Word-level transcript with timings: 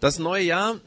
Das 0.00 0.18
neue 0.18 0.44
Jahr 0.44 0.80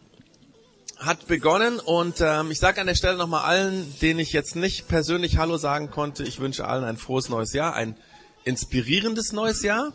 hat 0.98 1.28
begonnen 1.28 1.80
und 1.80 2.16
ähm, 2.20 2.50
ich 2.50 2.60
sage 2.60 2.82
an 2.82 2.88
der 2.88 2.96
Stelle 2.96 3.16
nochmal 3.16 3.44
allen, 3.44 3.94
denen 4.02 4.20
ich 4.20 4.34
jetzt 4.34 4.56
nicht 4.56 4.88
persönlich 4.88 5.38
Hallo 5.38 5.58
sagen 5.58 5.92
konnte, 5.92 6.24
ich 6.24 6.40
wünsche 6.40 6.66
allen 6.66 6.84
ein 6.84 6.98
frohes 6.98 7.30
neues 7.30 7.54
Jahr, 7.54 7.76
ein 7.76 7.96
inspirierendes 8.44 9.32
neues 9.32 9.62
Jahr 9.62 9.94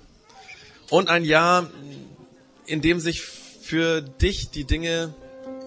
und 0.91 1.09
ein 1.09 1.25
Jahr, 1.25 1.69
in 2.67 2.81
dem 2.81 3.01
sich 3.01 3.23
für 3.23 4.03
dich 4.03 4.51
die 4.51 4.65
Dinge 4.65 5.13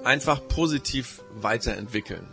einfach 0.05 0.47
positiv 0.47 1.21
weiterentwickeln. 1.33 2.25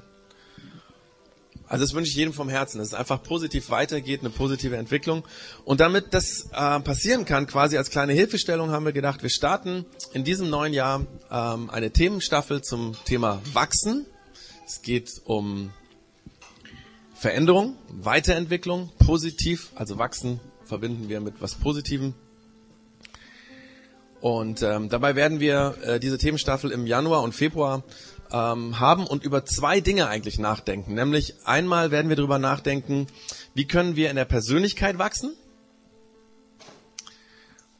Also 1.68 1.84
das 1.84 1.94
wünsche 1.94 2.10
ich 2.10 2.16
jedem 2.16 2.32
vom 2.32 2.48
Herzen, 2.48 2.78
dass 2.78 2.88
es 2.88 2.94
einfach 2.94 3.22
positiv 3.22 3.70
weitergeht, 3.70 4.20
eine 4.20 4.30
positive 4.30 4.76
Entwicklung. 4.76 5.24
Und 5.64 5.80
damit 5.80 6.14
das 6.14 6.48
äh, 6.52 6.80
passieren 6.80 7.24
kann, 7.24 7.46
quasi 7.46 7.76
als 7.76 7.90
kleine 7.90 8.14
Hilfestellung, 8.14 8.70
haben 8.70 8.86
wir 8.86 8.92
gedacht, 8.92 9.22
wir 9.22 9.30
starten 9.30 9.84
in 10.12 10.24
diesem 10.24 10.48
neuen 10.48 10.72
Jahr 10.72 11.06
ähm, 11.30 11.68
eine 11.70 11.90
Themenstaffel 11.90 12.62
zum 12.62 12.96
Thema 13.04 13.40
Wachsen. 13.52 14.06
Es 14.66 14.82
geht 14.82 15.20
um 15.24 15.70
Veränderung, 17.14 17.76
Weiterentwicklung, 17.88 18.90
positiv, 18.98 19.70
also 19.74 19.98
Wachsen 19.98 20.40
verbinden 20.64 21.08
wir 21.08 21.20
mit 21.20 21.40
was 21.40 21.54
Positivem. 21.54 22.14
Und 24.20 24.62
ähm, 24.62 24.88
dabei 24.88 25.16
werden 25.16 25.40
wir 25.40 25.76
äh, 25.82 26.00
diese 26.00 26.18
Themenstaffel 26.18 26.70
im 26.70 26.86
Januar 26.86 27.22
und 27.22 27.34
Februar 27.34 27.84
ähm, 28.32 28.78
haben 28.78 29.06
und 29.06 29.24
über 29.24 29.44
zwei 29.44 29.80
Dinge 29.80 30.08
eigentlich 30.08 30.38
nachdenken. 30.38 30.94
Nämlich 30.94 31.34
einmal 31.44 31.90
werden 31.90 32.08
wir 32.08 32.16
darüber 32.16 32.38
nachdenken, 32.38 33.06
wie 33.54 33.66
können 33.66 33.96
wir 33.96 34.10
in 34.10 34.16
der 34.16 34.24
Persönlichkeit 34.24 34.98
wachsen. 34.98 35.34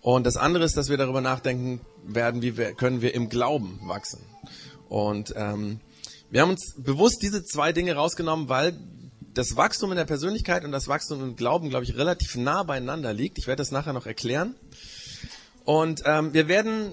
Und 0.01 0.24
das 0.24 0.37
andere 0.37 0.65
ist, 0.65 0.77
dass 0.77 0.88
wir 0.88 0.97
darüber 0.97 1.21
nachdenken 1.21 1.80
werden, 2.05 2.41
wie 2.41 2.57
wir, 2.57 2.73
können 2.74 3.02
wir 3.02 3.15
im 3.15 3.29
Glauben 3.29 3.80
wachsen. 3.83 4.21
Und 4.88 5.34
ähm, 5.37 5.80
wir 6.30 6.43
haben 6.43 6.51
uns 6.51 6.74
bewusst 6.79 7.23
diese 7.23 7.45
zwei 7.45 7.73
Dinge 7.73 7.95
rausgenommen, 7.95 8.49
weil 8.49 8.79
das 9.35 9.57
Wachstum 9.57 9.91
in 9.91 9.96
der 9.96 10.04
Persönlichkeit 10.04 10.65
und 10.65 10.73
das 10.73 10.88
Wachstum 10.88 11.23
im 11.23 11.37
Glauben, 11.37 11.69
glaube 11.69 11.85
ich, 11.85 11.96
relativ 11.96 12.37
nah 12.37 12.63
beieinander 12.63 13.13
liegt. 13.13 13.38
Ich 13.38 13.46
werde 13.46 13.60
das 13.60 13.71
nachher 13.71 13.93
noch 13.93 14.07
erklären. 14.07 14.54
Und 15.65 16.02
ähm, 16.07 16.32
wir 16.32 16.49
werden 16.49 16.93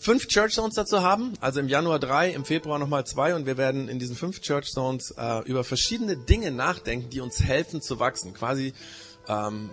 fünf 0.00 0.28
Church 0.28 0.54
Zones 0.54 0.74
dazu 0.74 1.02
haben, 1.02 1.34
also 1.40 1.60
im 1.60 1.68
Januar 1.68 1.98
drei, 1.98 2.30
im 2.30 2.46
Februar 2.46 2.78
nochmal 2.78 3.06
zwei 3.06 3.34
und 3.34 3.44
wir 3.44 3.58
werden 3.58 3.88
in 3.88 3.98
diesen 3.98 4.16
fünf 4.16 4.40
Church 4.40 4.72
Zones 4.72 5.14
äh, 5.16 5.46
über 5.46 5.62
verschiedene 5.62 6.16
Dinge 6.16 6.50
nachdenken, 6.50 7.10
die 7.10 7.20
uns 7.20 7.42
helfen 7.42 7.82
zu 7.82 8.00
wachsen. 8.00 8.32
Quasi, 8.32 8.72
ähm, 9.28 9.70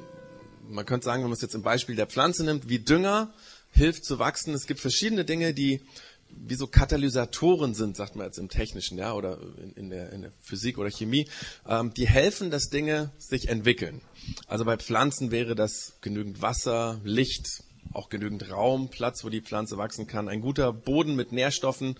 man 0.67 0.85
könnte 0.85 1.05
sagen, 1.05 1.23
wenn 1.23 1.29
man 1.29 1.35
es 1.35 1.41
jetzt 1.41 1.55
im 1.55 1.63
Beispiel 1.63 1.95
der 1.95 2.07
Pflanze 2.07 2.43
nimmt, 2.43 2.67
wie 2.67 2.79
Dünger 2.79 3.33
hilft 3.71 4.03
zu 4.03 4.19
wachsen. 4.19 4.53
Es 4.53 4.67
gibt 4.67 4.81
verschiedene 4.81 5.23
Dinge, 5.23 5.53
die 5.53 5.81
wie 6.29 6.55
so 6.55 6.67
Katalysatoren 6.67 7.73
sind, 7.73 7.95
sagt 7.95 8.17
man 8.17 8.25
jetzt 8.25 8.37
im 8.37 8.49
Technischen, 8.49 8.97
ja, 8.97 9.13
oder 9.13 9.39
in, 9.63 9.71
in, 9.73 9.89
der, 9.89 10.11
in 10.11 10.23
der 10.23 10.31
Physik 10.41 10.77
oder 10.77 10.91
Chemie, 10.91 11.29
ähm, 11.65 11.93
die 11.93 12.05
helfen, 12.05 12.51
dass 12.51 12.69
Dinge 12.69 13.11
sich 13.17 13.47
entwickeln. 13.47 14.01
Also 14.45 14.65
bei 14.65 14.75
Pflanzen 14.75 15.31
wäre 15.31 15.55
das 15.55 15.93
genügend 16.01 16.41
Wasser, 16.41 16.99
Licht, 17.05 17.63
auch 17.93 18.09
genügend 18.09 18.49
Raum, 18.51 18.89
Platz, 18.89 19.23
wo 19.23 19.29
die 19.29 19.41
Pflanze 19.41 19.77
wachsen 19.77 20.07
kann. 20.07 20.29
Ein 20.29 20.41
guter 20.41 20.73
Boden 20.73 21.15
mit 21.15 21.31
Nährstoffen, 21.31 21.95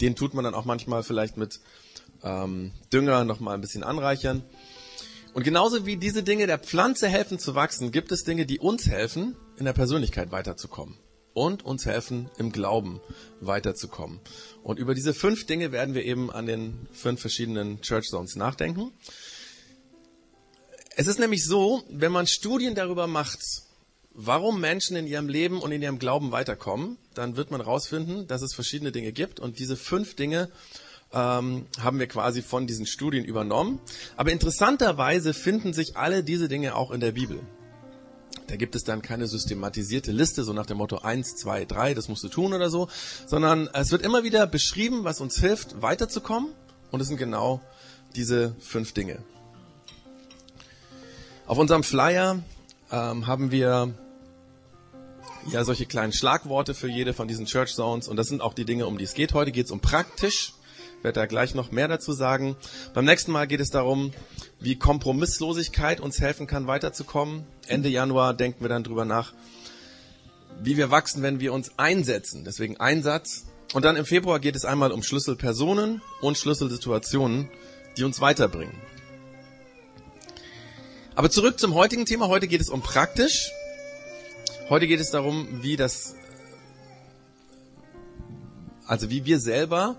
den 0.00 0.16
tut 0.16 0.34
man 0.34 0.44
dann 0.44 0.54
auch 0.54 0.64
manchmal 0.64 1.02
vielleicht 1.02 1.36
mit 1.36 1.60
ähm, 2.22 2.72
Dünger 2.92 3.24
nochmal 3.24 3.54
ein 3.54 3.60
bisschen 3.60 3.82
anreichern. 3.82 4.42
Und 5.32 5.44
genauso 5.44 5.86
wie 5.86 5.96
diese 5.96 6.22
Dinge 6.22 6.46
der 6.46 6.58
Pflanze 6.58 7.08
helfen 7.08 7.38
zu 7.38 7.54
wachsen, 7.54 7.92
gibt 7.92 8.10
es 8.10 8.24
Dinge, 8.24 8.46
die 8.46 8.58
uns 8.58 8.88
helfen, 8.88 9.36
in 9.56 9.64
der 9.64 9.72
Persönlichkeit 9.72 10.32
weiterzukommen. 10.32 10.96
Und 11.32 11.64
uns 11.64 11.86
helfen, 11.86 12.28
im 12.38 12.50
Glauben 12.50 13.00
weiterzukommen. 13.40 14.18
Und 14.64 14.80
über 14.80 14.94
diese 14.94 15.14
fünf 15.14 15.46
Dinge 15.46 15.70
werden 15.70 15.94
wir 15.94 16.04
eben 16.04 16.30
an 16.32 16.46
den 16.46 16.88
fünf 16.90 17.20
verschiedenen 17.20 17.80
Church 17.82 18.08
Zones 18.08 18.34
nachdenken. 18.34 18.92
Es 20.96 21.06
ist 21.06 21.20
nämlich 21.20 21.44
so, 21.44 21.84
wenn 21.88 22.10
man 22.10 22.26
Studien 22.26 22.74
darüber 22.74 23.06
macht, 23.06 23.40
warum 24.26 24.60
Menschen 24.60 24.96
in 24.96 25.06
ihrem 25.06 25.28
Leben 25.28 25.60
und 25.60 25.72
in 25.72 25.82
ihrem 25.82 25.98
Glauben 25.98 26.32
weiterkommen, 26.32 26.98
dann 27.14 27.36
wird 27.36 27.50
man 27.50 27.60
herausfinden, 27.60 28.26
dass 28.26 28.42
es 28.42 28.54
verschiedene 28.54 28.92
Dinge 28.92 29.12
gibt. 29.12 29.40
Und 29.40 29.58
diese 29.58 29.76
fünf 29.76 30.14
Dinge 30.14 30.50
ähm, 31.12 31.66
haben 31.80 31.98
wir 31.98 32.06
quasi 32.06 32.42
von 32.42 32.66
diesen 32.66 32.86
Studien 32.86 33.24
übernommen. 33.24 33.80
Aber 34.16 34.30
interessanterweise 34.30 35.34
finden 35.34 35.72
sich 35.72 35.96
alle 35.96 36.22
diese 36.22 36.48
Dinge 36.48 36.74
auch 36.74 36.90
in 36.90 37.00
der 37.00 37.12
Bibel. 37.12 37.40
Da 38.46 38.56
gibt 38.56 38.74
es 38.74 38.84
dann 38.84 39.00
keine 39.00 39.26
systematisierte 39.26 40.12
Liste, 40.12 40.44
so 40.44 40.52
nach 40.52 40.66
dem 40.66 40.78
Motto 40.78 40.98
1, 40.98 41.36
2, 41.36 41.64
3, 41.64 41.94
das 41.94 42.08
musst 42.08 42.24
du 42.24 42.28
tun 42.28 42.52
oder 42.52 42.68
so, 42.68 42.88
sondern 43.26 43.68
es 43.72 43.92
wird 43.92 44.02
immer 44.02 44.24
wieder 44.24 44.46
beschrieben, 44.46 45.04
was 45.04 45.20
uns 45.20 45.38
hilft, 45.38 45.82
weiterzukommen. 45.82 46.52
Und 46.90 47.00
es 47.00 47.08
sind 47.08 47.16
genau 47.16 47.60
diese 48.16 48.56
fünf 48.58 48.92
Dinge. 48.92 49.22
Auf 51.46 51.58
unserem 51.58 51.84
Flyer 51.84 52.42
ähm, 52.90 53.26
haben 53.26 53.52
wir 53.52 53.94
ja 55.48 55.64
solche 55.64 55.86
kleinen 55.86 56.12
Schlagworte 56.12 56.74
für 56.74 56.88
jede 56.88 57.14
von 57.14 57.28
diesen 57.28 57.46
Church 57.46 57.74
Zones 57.74 58.08
und 58.08 58.16
das 58.16 58.28
sind 58.28 58.42
auch 58.42 58.54
die 58.54 58.64
Dinge, 58.64 58.86
um 58.86 58.98
die 58.98 59.04
es 59.04 59.14
geht. 59.14 59.34
Heute 59.34 59.52
geht 59.52 59.66
es 59.66 59.72
um 59.72 59.80
praktisch. 59.80 60.54
Ich 60.98 61.04
werde 61.04 61.20
da 61.20 61.26
gleich 61.26 61.54
noch 61.54 61.72
mehr 61.72 61.88
dazu 61.88 62.12
sagen. 62.12 62.56
Beim 62.92 63.06
nächsten 63.06 63.32
Mal 63.32 63.46
geht 63.46 63.60
es 63.60 63.70
darum, 63.70 64.12
wie 64.60 64.76
Kompromisslosigkeit 64.76 66.00
uns 66.00 66.20
helfen 66.20 66.46
kann, 66.46 66.66
weiterzukommen. 66.66 67.46
Ende 67.66 67.88
Januar 67.88 68.34
denken 68.34 68.60
wir 68.60 68.68
dann 68.68 68.84
drüber 68.84 69.06
nach, 69.06 69.32
wie 70.62 70.76
wir 70.76 70.90
wachsen, 70.90 71.22
wenn 71.22 71.40
wir 71.40 71.54
uns 71.54 71.72
einsetzen. 71.78 72.44
Deswegen 72.44 72.78
Einsatz. 72.78 73.46
Und 73.72 73.84
dann 73.84 73.96
im 73.96 74.04
Februar 74.04 74.40
geht 74.40 74.56
es 74.56 74.64
einmal 74.64 74.92
um 74.92 75.02
Schlüsselpersonen 75.02 76.02
und 76.20 76.36
Schlüsselsituationen, 76.36 77.48
die 77.96 78.04
uns 78.04 78.20
weiterbringen. 78.20 78.74
Aber 81.14 81.30
zurück 81.30 81.58
zum 81.58 81.74
heutigen 81.74 82.04
Thema. 82.04 82.28
Heute 82.28 82.46
geht 82.46 82.60
es 82.60 82.68
um 82.68 82.82
praktisch. 82.82 83.50
Heute 84.70 84.86
geht 84.86 85.00
es 85.00 85.10
darum, 85.10 85.64
wie 85.64 85.74
das, 85.74 86.14
also 88.86 89.10
wie 89.10 89.24
wir 89.24 89.40
selber 89.40 89.96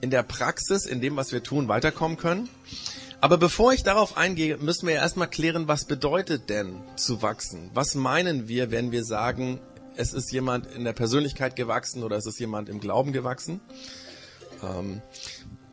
in 0.00 0.10
der 0.10 0.22
Praxis, 0.22 0.86
in 0.86 1.00
dem, 1.00 1.16
was 1.16 1.32
wir 1.32 1.42
tun, 1.42 1.66
weiterkommen 1.66 2.16
können. 2.16 2.48
Aber 3.20 3.38
bevor 3.38 3.72
ich 3.72 3.82
darauf 3.82 4.16
eingehe, 4.16 4.56
müssen 4.56 4.86
wir 4.86 4.94
ja 4.94 5.00
erstmal 5.00 5.28
klären, 5.28 5.66
was 5.66 5.84
bedeutet 5.84 6.48
denn 6.48 6.80
zu 6.94 7.22
wachsen? 7.22 7.72
Was 7.74 7.96
meinen 7.96 8.46
wir, 8.46 8.70
wenn 8.70 8.92
wir 8.92 9.02
sagen, 9.02 9.58
es 9.96 10.12
ist 10.12 10.30
jemand 10.30 10.68
in 10.68 10.84
der 10.84 10.92
Persönlichkeit 10.92 11.56
gewachsen 11.56 12.04
oder 12.04 12.18
es 12.18 12.26
ist 12.26 12.38
jemand 12.38 12.68
im 12.68 12.78
Glauben 12.78 13.12
gewachsen? 13.12 13.60
Ähm, 14.62 15.02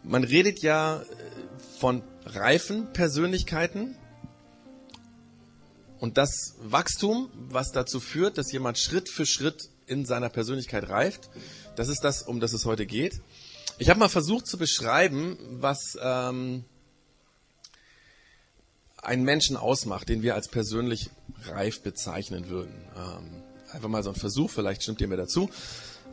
man 0.01 0.23
redet 0.23 0.63
ja 0.63 1.03
von 1.79 2.01
reifen 2.25 2.91
Persönlichkeiten, 2.91 3.95
und 5.99 6.17
das 6.17 6.55
Wachstum, 6.59 7.29
was 7.49 7.71
dazu 7.71 7.99
führt, 7.99 8.37
dass 8.37 8.51
jemand 8.51 8.77
Schritt 8.77 9.09
für 9.09 9.25
Schritt 9.25 9.69
in 9.87 10.05
seiner 10.05 10.29
Persönlichkeit 10.29 10.89
reift, 10.89 11.29
das 11.75 11.87
ist 11.87 12.03
das, 12.03 12.21
um 12.21 12.39
das 12.39 12.53
es 12.53 12.65
heute 12.65 12.85
geht. 12.85 13.21
Ich 13.77 13.89
habe 13.89 13.99
mal 13.99 14.09
versucht 14.09 14.47
zu 14.47 14.57
beschreiben, 14.57 15.37
was 15.59 15.97
ähm, 16.01 16.63
einen 19.01 19.23
Menschen 19.23 19.57
ausmacht, 19.57 20.09
den 20.09 20.21
wir 20.21 20.35
als 20.35 20.47
persönlich 20.47 21.09
reif 21.43 21.81
bezeichnen 21.81 22.49
würden. 22.49 22.73
Ähm, 22.95 23.43
einfach 23.71 23.89
mal 23.89 24.03
so 24.03 24.09
ein 24.09 24.15
Versuch, 24.15 24.49
vielleicht 24.49 24.83
stimmt 24.83 25.01
ihr 25.01 25.07
mir 25.07 25.17
dazu. 25.17 25.49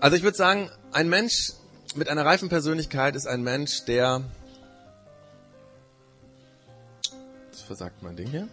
Also 0.00 0.16
ich 0.16 0.22
würde 0.22 0.36
sagen, 0.36 0.70
ein 0.92 1.08
Mensch 1.08 1.52
mit 1.94 2.08
einer 2.08 2.24
reifen 2.24 2.48
Persönlichkeit 2.48 3.16
ist 3.16 3.26
ein 3.26 3.42
Mensch, 3.42 3.84
der... 3.84 4.22
Das 7.50 7.62
versagt 7.62 8.02
mein 8.02 8.16
Ding 8.16 8.28
hier. 8.28 8.48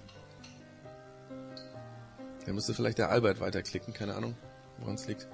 Da 2.49 2.53
müsste 2.53 2.73
vielleicht 2.73 2.97
der 2.97 3.11
Albert 3.11 3.41
weiterklicken, 3.41 3.93
keine 3.93 4.15
Ahnung, 4.15 4.35
woran 4.79 4.95
es 4.95 5.05
liegt. 5.05 5.27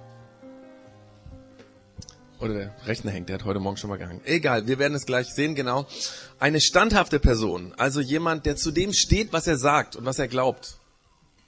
Oder 2.42 2.54
der 2.54 2.76
Rechner 2.86 3.10
hängt, 3.10 3.30
der 3.30 3.36
hat 3.36 3.46
heute 3.46 3.62
Morgen 3.62 3.78
schon 3.78 3.90
mal 3.90 3.96
gehangen. 3.96 4.20
Egal, 4.26 4.68
wir 4.68 4.80
werden 4.80 4.96
es 4.96 5.06
gleich 5.06 5.34
sehen, 5.34 5.56
genau. 5.56 5.88
Eine 6.40 6.60
standhafte 6.60 7.22
Person, 7.22 7.74
also 7.78 8.02
jemand, 8.02 8.46
der 8.46 8.58
zu 8.58 8.70
dem 8.70 8.92
steht, 8.92 9.32
was 9.32 9.48
er 9.48 9.58
sagt 9.58 9.96
und 9.96 10.04
was 10.04 10.20
er 10.20 10.28
glaubt. 10.28 10.76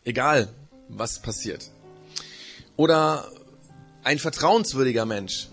Egal, 0.05 0.47
was 0.87 1.21
passiert. 1.21 1.69
Oder 2.77 3.29
ein 4.05 4.19
vertrauenswürdiger 4.19 5.05
Mensch. 5.05 5.49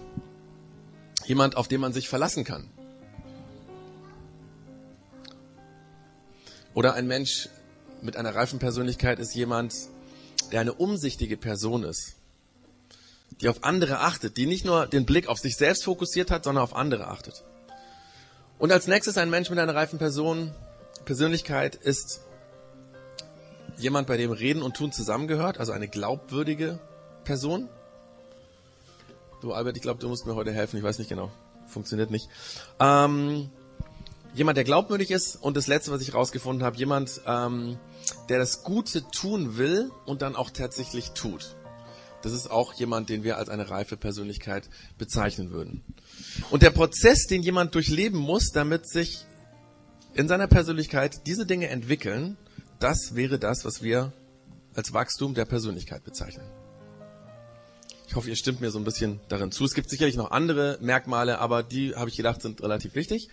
Jemand, 1.25 1.57
auf 1.57 1.67
den 1.67 1.81
man 1.81 1.93
sich 1.93 2.09
verlassen 2.09 2.45
kann. 2.45 2.71
Oder 6.73 6.95
ein 6.95 7.09
Mensch 7.09 7.49
mit 8.01 8.17
einer 8.17 8.33
reifen 8.33 8.61
Persönlichkeit 8.61 9.19
ist 9.19 9.35
jemand, 9.35 9.75
der 10.55 10.61
eine 10.61 10.73
umsichtige 10.73 11.37
Person 11.37 11.83
ist, 11.83 12.15
die 13.41 13.49
auf 13.49 13.65
andere 13.65 13.99
achtet, 13.99 14.37
die 14.37 14.47
nicht 14.47 14.65
nur 14.65 14.87
den 14.87 15.05
Blick 15.05 15.27
auf 15.27 15.41
sich 15.41 15.57
selbst 15.57 15.83
fokussiert 15.83 16.31
hat, 16.31 16.45
sondern 16.45 16.63
auf 16.63 16.77
andere 16.77 17.09
achtet. 17.09 17.43
Und 18.61 18.71
als 18.71 18.87
nächstes 18.87 19.19
ein 19.19 19.31
Mensch 19.31 19.51
mit 19.51 19.59
einer 19.59 19.75
reifen 19.75 19.99
Person, 19.99 20.55
Persönlichkeit 21.07 21.75
ist 21.75 22.21
jemand, 23.79 24.07
bei 24.07 24.17
dem 24.17 24.31
Reden 24.31 24.63
und 24.63 24.77
Tun 24.77 24.93
zusammengehört, 24.93 25.59
also 25.59 25.73
eine 25.73 25.89
glaubwürdige 25.89 26.79
Person. 27.25 27.69
Du 29.41 29.53
Albert, 29.53 29.75
ich 29.77 29.83
glaube, 29.83 29.99
du 29.99 30.09
musst 30.09 30.25
mir 30.25 30.37
heute 30.37 30.53
helfen. 30.53 30.77
Ich 30.77 30.85
weiß 30.85 31.01
nicht 31.01 31.09
genau. 31.09 31.33
Funktioniert 31.67 32.13
nicht. 32.13 32.29
Ähm, 32.79 33.51
jemand, 34.35 34.57
der 34.57 34.65
glaubwürdig 34.65 35.11
ist. 35.11 35.37
Und 35.37 35.57
das 35.57 35.67
Letzte, 35.67 35.91
was 35.91 36.03
ich 36.03 36.15
rausgefunden 36.15 36.65
habe, 36.65 36.77
jemand, 36.77 37.21
ähm, 37.27 37.79
der 38.29 38.39
das 38.39 38.63
Gute 38.63 39.09
tun 39.11 39.57
will 39.57 39.91
und 40.07 40.23
dann 40.23 40.37
auch 40.37 40.51
tatsächlich 40.51 41.13
tut. 41.13 41.57
Das 42.23 42.33
ist 42.33 42.51
auch 42.51 42.73
jemand, 42.75 43.11
den 43.11 43.23
wir 43.23 43.37
als 43.37 43.49
eine 43.49 43.69
reife 43.69 43.97
Persönlichkeit 43.97 44.69
bezeichnen 44.97 45.51
würden. 45.51 45.85
Und 46.51 46.63
der 46.63 46.71
Prozess, 46.71 47.27
den 47.27 47.43
jemand 47.43 47.75
durchleben 47.75 48.19
muss, 48.19 48.51
damit 48.51 48.89
sich 48.89 49.27
in 50.15 50.27
seiner 50.27 50.47
Persönlichkeit 50.47 51.27
diese 51.27 51.45
Dinge 51.45 51.69
entwickeln, 51.69 52.39
das 52.79 53.15
wäre 53.15 53.39
das, 53.39 53.65
was 53.65 53.83
wir 53.83 54.13
als 54.75 54.93
Wachstum 54.93 55.35
der 55.35 55.45
Persönlichkeit 55.45 56.03
bezeichnen. 56.05 56.47
Ich 58.07 58.17
hoffe, 58.17 58.29
ihr 58.29 58.37
stimmt 58.37 58.61
mir 58.61 58.71
so 58.71 58.79
ein 58.79 58.85
bisschen 58.85 59.21
darin 59.29 59.51
zu. 59.51 59.65
Es 59.65 59.75
gibt 59.75 59.91
sicherlich 59.91 60.17
noch 60.17 60.31
andere 60.31 60.79
Merkmale, 60.81 61.39
aber 61.41 61.63
die, 61.63 61.95
habe 61.95 62.09
ich 62.09 62.17
gedacht, 62.17 62.43
sind 62.43 62.63
relativ 62.63 62.95
wichtig. 62.95 63.29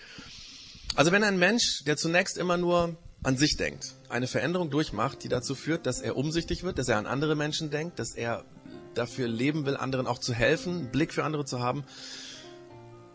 Also 0.95 1.11
wenn 1.11 1.23
ein 1.23 1.39
Mensch, 1.39 1.83
der 1.85 1.97
zunächst 1.97 2.37
immer 2.37 2.57
nur 2.57 2.97
an 3.23 3.37
sich 3.37 3.55
denkt, 3.55 3.93
eine 4.09 4.27
Veränderung 4.27 4.69
durchmacht, 4.69 5.23
die 5.23 5.29
dazu 5.29 5.55
führt, 5.55 5.85
dass 5.85 6.01
er 6.01 6.17
umsichtig 6.17 6.63
wird, 6.63 6.79
dass 6.79 6.89
er 6.89 6.97
an 6.97 7.05
andere 7.05 7.35
Menschen 7.35 7.69
denkt, 7.69 7.99
dass 7.99 8.13
er 8.15 8.43
dafür 8.93 9.27
leben 9.27 9.65
will, 9.65 9.77
anderen 9.77 10.07
auch 10.07 10.19
zu 10.19 10.33
helfen, 10.33 10.73
einen 10.73 10.91
Blick 10.91 11.13
für 11.13 11.23
andere 11.23 11.45
zu 11.45 11.59
haben. 11.59 11.83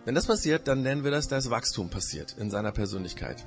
Wenn 0.05 0.15
das 0.15 0.27
passiert, 0.27 0.69
dann 0.69 0.83
nennen 0.83 1.05
wir 1.05 1.11
das, 1.11 1.29
dass 1.29 1.51
Wachstum 1.51 1.91
passiert 1.91 2.37
in 2.39 2.51
seiner 2.51 2.73
Persönlichkeit. 2.73 3.45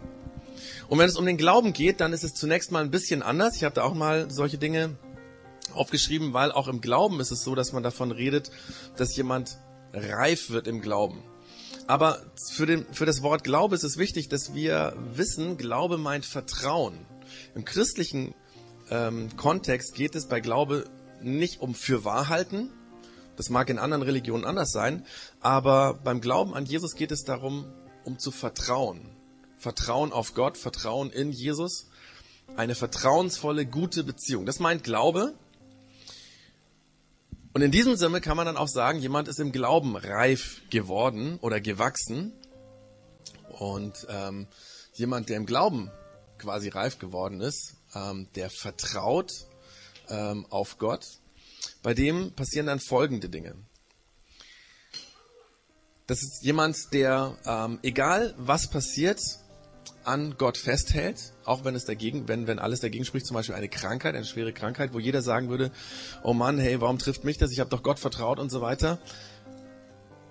Und 0.90 1.00
wenn 1.00 1.08
es 1.08 1.16
um 1.16 1.26
den 1.26 1.38
Glauben 1.38 1.74
geht, 1.74 2.02
dann 2.02 2.14
ist 2.14 2.24
es 2.24 2.36
zunächst 2.36 2.72
mal 2.72 2.84
ein 2.84 2.92
bisschen 2.92 3.24
anders. 3.24 3.56
Ich 3.56 3.64
habe 3.64 3.76
da 3.76 3.84
auch 3.84 3.94
mal 3.94 4.30
solche 4.30 4.58
Dinge 4.58 4.98
aufgeschrieben, 5.74 6.34
weil 6.34 6.52
auch 6.52 6.68
im 6.68 6.82
Glauben 6.82 7.20
ist 7.20 7.32
es 7.32 7.44
so, 7.44 7.56
dass 7.56 7.72
man 7.72 7.84
davon 7.84 8.12
redet, 8.12 8.52
dass 8.98 9.16
jemand 9.16 9.58
reif 9.94 10.50
wird 10.50 10.68
im 10.68 10.82
Glauben. 10.82 11.24
Aber 11.90 12.22
für, 12.52 12.68
den, 12.68 12.86
für 12.94 13.08
das 13.08 13.24
Wort 13.24 13.44
Glaube 13.44 13.74
ist 13.74 13.84
es 13.84 13.98
wichtig, 13.98 14.30
dass 14.30 14.54
wir 14.54 14.94
wissen, 15.16 15.58
Glaube 15.58 15.98
meint 15.98 16.24
Vertrauen. 16.24 16.94
Im 17.56 17.66
christlichen 17.66 18.36
ähm, 18.92 19.36
Kontext 19.38 19.96
geht 19.96 20.14
es 20.14 20.28
bei 20.28 20.40
Glaube 20.40 20.84
nicht 21.24 21.62
um 21.62 21.74
Fürwahrhalten. 21.74 22.70
Das 23.38 23.50
mag 23.50 23.72
in 23.72 23.80
anderen 23.80 24.04
Religionen 24.04 24.46
anders 24.46 24.72
sein. 24.72 25.04
Aber 25.40 25.96
beim 25.96 26.22
Glauben 26.22 26.54
an 26.54 26.68
Jesus 26.68 26.94
geht 26.94 27.12
es 27.12 27.24
darum, 27.24 27.66
um 28.04 28.20
zu 28.20 28.30
vertrauen. 28.30 29.02
Vertrauen 29.58 30.14
auf 30.14 30.36
Gott, 30.36 30.60
Vertrauen 30.60 31.10
in 31.10 31.32
Jesus. 31.32 31.88
Eine 32.56 32.76
vertrauensvolle, 32.76 33.66
gute 33.66 34.04
Beziehung. 34.04 34.46
Das 34.46 34.60
meint 34.60 34.84
Glaube. 34.84 35.34
Und 37.54 37.62
in 37.62 37.72
diesem 37.72 37.96
Sinne 37.96 38.22
kann 38.22 38.38
man 38.38 38.46
dann 38.46 38.58
auch 38.58 38.68
sagen, 38.68 39.00
jemand 39.00 39.28
ist 39.28 39.40
im 39.40 39.52
Glauben 39.52 39.96
reif 39.96 40.62
geworden 40.70 41.40
oder 41.42 41.60
gewachsen. 41.60 42.34
Und 43.50 44.06
ähm, 44.10 44.48
jemand, 44.94 45.30
der 45.30 45.38
im 45.38 45.46
Glauben 45.46 45.92
quasi 46.38 46.70
reif 46.70 47.00
geworden 47.00 47.42
ist, 47.42 47.76
ähm, 47.96 48.28
der 48.36 48.50
vertraut 48.50 49.32
ähm, 50.10 50.46
auf 50.50 50.78
Gott, 50.78 51.06
bei 51.82 51.94
dem 51.94 52.34
passieren 52.34 52.68
dann 52.68 52.80
folgende 52.80 53.30
Dinge. 53.30 53.56
Das 56.08 56.24
ist 56.24 56.44
jemand, 56.44 56.94
der, 56.94 57.38
ähm, 57.46 57.80
egal 57.84 58.34
was 58.38 58.70
passiert, 58.70 59.22
an 60.10 60.36
Gott 60.38 60.58
festhält, 60.58 61.34
auch 61.46 61.64
wenn 61.64 61.76
es 61.76 61.86
dagegen, 61.86 62.28
wenn, 62.28 62.48
wenn 62.48 62.58
alles 62.58 62.80
dagegen 62.80 63.06
spricht, 63.06 63.28
zum 63.28 63.36
Beispiel 63.36 63.54
eine 63.54 63.70
Krankheit, 63.70 64.16
eine 64.16 64.26
schwere 64.26 64.52
Krankheit, 64.52 64.92
wo 64.94 65.00
jeder 65.00 65.22
sagen 65.22 65.50
würde, 65.50 65.72
oh 66.24 66.34
Mann, 66.34 66.58
hey, 66.58 66.82
warum 66.82 66.98
trifft 66.98 67.24
mich 67.24 67.38
das? 67.38 67.52
Ich 67.52 67.60
habe 67.60 67.70
doch 67.70 67.84
Gott 67.84 68.00
vertraut 68.00 68.40
und 68.40 68.50
so 68.50 68.60
weiter. 68.62 68.98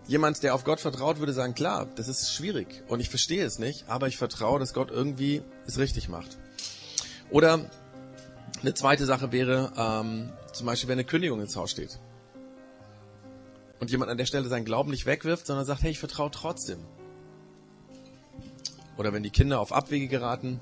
Jemand, 0.08 0.42
der 0.42 0.54
auf 0.54 0.64
Gott 0.64 0.80
vertraut, 0.80 1.20
würde 1.20 1.32
sagen, 1.32 1.54
klar, 1.54 1.86
das 1.94 2.08
ist 2.08 2.34
schwierig 2.34 2.82
und 2.88 2.98
ich 2.98 3.08
verstehe 3.08 3.44
es 3.44 3.60
nicht, 3.60 3.88
aber 3.88 4.08
ich 4.08 4.16
vertraue, 4.16 4.58
dass 4.58 4.75
Gott 4.75 4.90
irgendwie 4.90 5.42
es 5.66 5.78
richtig 5.78 6.08
macht. 6.08 6.38
Oder 7.30 7.70
eine 8.60 8.75
zweite 8.75 9.06
Sache 9.06 9.30
wäre, 9.30 9.72
ähm, 9.76 10.32
zum 10.52 10.66
Beispiel, 10.66 10.88
wenn 10.88 10.98
eine 10.98 11.04
Kündigung 11.04 11.40
ins 11.40 11.54
Haus 11.54 11.70
steht. 11.70 12.00
Und 13.78 13.92
jemand 13.92 14.10
an 14.10 14.19
der 14.19 14.26
Stelle 14.26 14.48
seinen 14.48 14.64
Glauben 14.64 14.90
nicht 14.90 15.06
wegwirft, 15.06 15.46
sondern 15.46 15.64
sagt, 15.64 15.82
hey, 15.82 15.92
ich 15.92 16.00
vertraue 16.00 16.32
trotzdem. 16.32 16.80
Oder 18.98 19.12
wenn 19.12 19.22
die 19.22 19.30
Kinder 19.30 19.60
auf 19.60 19.72
Abwege 19.72 20.08
geraten, 20.08 20.60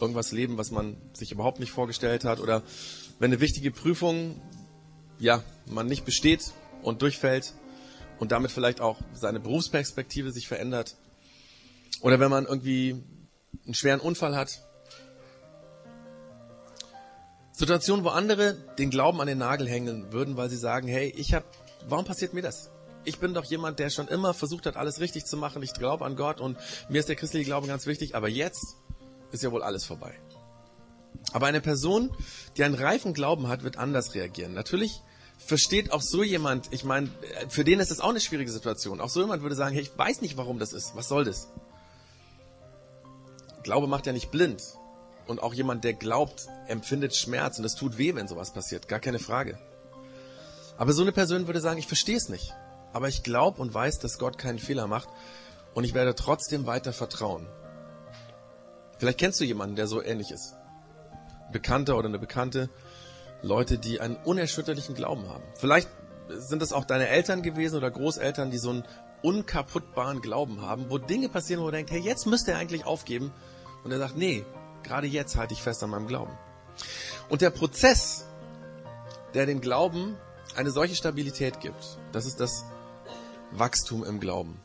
irgendwas 0.00 0.32
leben, 0.32 0.58
was 0.58 0.72
man 0.72 0.96
sich 1.12 1.30
überhaupt 1.32 1.60
nicht 1.60 1.70
vorgestellt 1.70 2.24
hat. 2.24 2.40
Oder 2.40 2.62
wenn 3.20 3.30
eine 3.30 3.40
wichtige 3.40 3.70
Prüfung, 3.70 4.40
ja, 5.18 5.42
man 5.66 5.86
nicht 5.86 6.04
besteht 6.04 6.52
und 6.82 7.02
durchfällt 7.02 7.54
und 8.18 8.32
damit 8.32 8.50
vielleicht 8.50 8.80
auch 8.80 9.00
seine 9.14 9.38
Berufsperspektive 9.38 10.32
sich 10.32 10.48
verändert. 10.48 10.96
Oder 12.00 12.18
wenn 12.18 12.30
man 12.30 12.46
irgendwie 12.46 13.02
einen 13.64 13.74
schweren 13.74 14.00
Unfall 14.00 14.36
hat. 14.36 14.60
Situationen, 17.52 18.04
wo 18.04 18.08
andere 18.08 18.54
den 18.78 18.90
Glauben 18.90 19.20
an 19.20 19.28
den 19.28 19.38
Nagel 19.38 19.68
hängen 19.68 20.12
würden, 20.12 20.36
weil 20.36 20.50
sie 20.50 20.56
sagen, 20.56 20.88
hey, 20.88 21.14
ich 21.16 21.32
habe, 21.32 21.46
warum 21.88 22.04
passiert 22.04 22.34
mir 22.34 22.42
das? 22.42 22.70
Ich 23.04 23.18
bin 23.18 23.34
doch 23.34 23.44
jemand, 23.44 23.78
der 23.78 23.90
schon 23.90 24.08
immer 24.08 24.34
versucht 24.34 24.66
hat, 24.66 24.76
alles 24.76 25.00
richtig 25.00 25.26
zu 25.26 25.36
machen. 25.36 25.62
Ich 25.62 25.74
glaube 25.74 26.04
an 26.04 26.16
Gott 26.16 26.40
und 26.40 26.58
mir 26.88 27.00
ist 27.00 27.08
der 27.08 27.16
christliche 27.16 27.44
Glaube 27.44 27.66
ganz 27.66 27.86
wichtig. 27.86 28.14
Aber 28.14 28.28
jetzt 28.28 28.76
ist 29.32 29.42
ja 29.42 29.52
wohl 29.52 29.62
alles 29.62 29.84
vorbei. 29.84 30.14
Aber 31.32 31.46
eine 31.46 31.60
Person, 31.60 32.10
die 32.56 32.64
einen 32.64 32.74
reifen 32.74 33.14
Glauben 33.14 33.48
hat, 33.48 33.62
wird 33.62 33.76
anders 33.76 34.14
reagieren. 34.14 34.54
Natürlich 34.54 35.02
versteht 35.38 35.92
auch 35.92 36.02
so 36.02 36.22
jemand, 36.22 36.72
ich 36.72 36.84
meine, 36.84 37.08
für 37.48 37.64
den 37.64 37.80
ist 37.80 37.90
das 37.90 38.00
auch 38.00 38.10
eine 38.10 38.20
schwierige 38.20 38.50
Situation. 38.50 39.00
Auch 39.00 39.08
so 39.08 39.20
jemand 39.20 39.42
würde 39.42 39.54
sagen, 39.54 39.74
hey, 39.74 39.82
ich 39.82 39.96
weiß 39.96 40.20
nicht, 40.20 40.36
warum 40.36 40.58
das 40.58 40.72
ist. 40.72 40.94
Was 40.94 41.08
soll 41.08 41.24
das? 41.24 41.48
Glaube 43.62 43.86
macht 43.86 44.06
ja 44.06 44.12
nicht 44.12 44.30
blind. 44.30 44.62
Und 45.26 45.42
auch 45.42 45.54
jemand, 45.54 45.84
der 45.84 45.94
glaubt, 45.94 46.46
empfindet 46.68 47.16
Schmerz 47.16 47.58
und 47.58 47.64
es 47.64 47.74
tut 47.74 47.96
weh, 47.96 48.14
wenn 48.14 48.28
sowas 48.28 48.52
passiert. 48.52 48.88
Gar 48.88 49.00
keine 49.00 49.18
Frage. 49.18 49.58
Aber 50.76 50.92
so 50.92 51.02
eine 51.02 51.12
Person 51.12 51.46
würde 51.46 51.60
sagen, 51.60 51.78
ich 51.78 51.86
verstehe 51.86 52.16
es 52.16 52.28
nicht 52.28 52.52
aber 52.94 53.08
ich 53.08 53.22
glaube 53.22 53.60
und 53.60 53.74
weiß, 53.74 53.98
dass 53.98 54.18
Gott 54.18 54.38
keinen 54.38 54.58
Fehler 54.58 54.86
macht 54.86 55.08
und 55.74 55.84
ich 55.84 55.92
werde 55.92 56.14
trotzdem 56.14 56.64
weiter 56.64 56.94
vertrauen. 56.94 57.46
Vielleicht 58.98 59.18
kennst 59.18 59.40
du 59.40 59.44
jemanden, 59.44 59.76
der 59.76 59.88
so 59.88 60.00
ähnlich 60.02 60.30
ist. 60.30 60.54
Bekannter 61.52 61.98
oder 61.98 62.08
eine 62.08 62.20
Bekannte, 62.20 62.70
Leute, 63.42 63.78
die 63.78 64.00
einen 64.00 64.16
unerschütterlichen 64.16 64.94
Glauben 64.94 65.28
haben. 65.28 65.42
Vielleicht 65.56 65.88
sind 66.28 66.62
es 66.62 66.72
auch 66.72 66.84
deine 66.84 67.08
Eltern 67.08 67.42
gewesen 67.42 67.76
oder 67.76 67.90
Großeltern, 67.90 68.50
die 68.50 68.58
so 68.58 68.70
einen 68.70 68.84
unkaputtbaren 69.22 70.20
Glauben 70.20 70.62
haben, 70.62 70.88
wo 70.88 70.98
Dinge 70.98 71.28
passieren, 71.28 71.62
wo 71.62 71.66
du 71.66 71.72
denkst, 71.72 71.92
hey, 71.92 72.00
jetzt 72.00 72.26
müsste 72.26 72.52
er 72.52 72.58
eigentlich 72.58 72.86
aufgeben. 72.86 73.32
Und 73.82 73.90
er 73.90 73.98
sagt, 73.98 74.16
nee, 74.16 74.44
gerade 74.84 75.06
jetzt 75.08 75.36
halte 75.36 75.52
ich 75.52 75.62
fest 75.62 75.82
an 75.82 75.90
meinem 75.90 76.06
Glauben. 76.06 76.32
Und 77.28 77.42
der 77.42 77.50
Prozess, 77.50 78.26
der 79.34 79.46
den 79.46 79.60
Glauben 79.60 80.16
eine 80.54 80.70
solche 80.70 80.94
Stabilität 80.94 81.60
gibt, 81.60 81.98
das 82.12 82.24
ist 82.24 82.38
das 82.38 82.64
Wachstum 83.58 84.04
im 84.04 84.20
Glauben. 84.20 84.60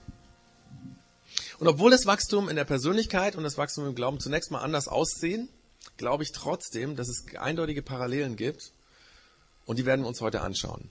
Und 1.60 1.68
obwohl 1.68 1.92
das 1.92 2.06
Wachstum 2.06 2.50
in 2.50 2.56
der 2.56 2.66
Persönlichkeit 2.66 3.36
und 3.36 3.44
das 3.44 3.58
Wachstum 3.58 3.86
im 3.86 3.96
Glauben 3.96 4.20
zunächst 4.20 4.52
mal 4.52 4.62
anders 4.62 4.88
aussehen, 4.88 5.50
glaube 5.98 6.24
ich 6.24 6.32
trotzdem, 6.32 6.96
dass 6.96 7.10
es 7.10 7.26
eindeutige 7.36 7.82
Parallelen 7.82 8.36
gibt 8.36 8.72
und 9.66 9.78
die 9.78 9.86
werden 9.86 10.02
wir 10.02 10.08
uns 10.08 10.22
heute 10.22 10.42
anschauen. 10.42 10.90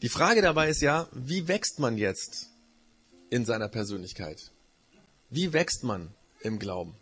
Die 0.00 0.08
Frage 0.08 0.42
dabei 0.42 0.68
ist 0.68 0.82
ja, 0.82 1.08
wie 1.12 1.46
wächst 1.48 1.78
man 1.78 1.96
jetzt 1.96 2.48
in 3.30 3.44
seiner 3.44 3.68
Persönlichkeit? 3.68 4.50
Wie 5.30 5.52
wächst 5.52 5.84
man 5.84 6.12
im 6.40 6.58
Glauben? 6.58 6.96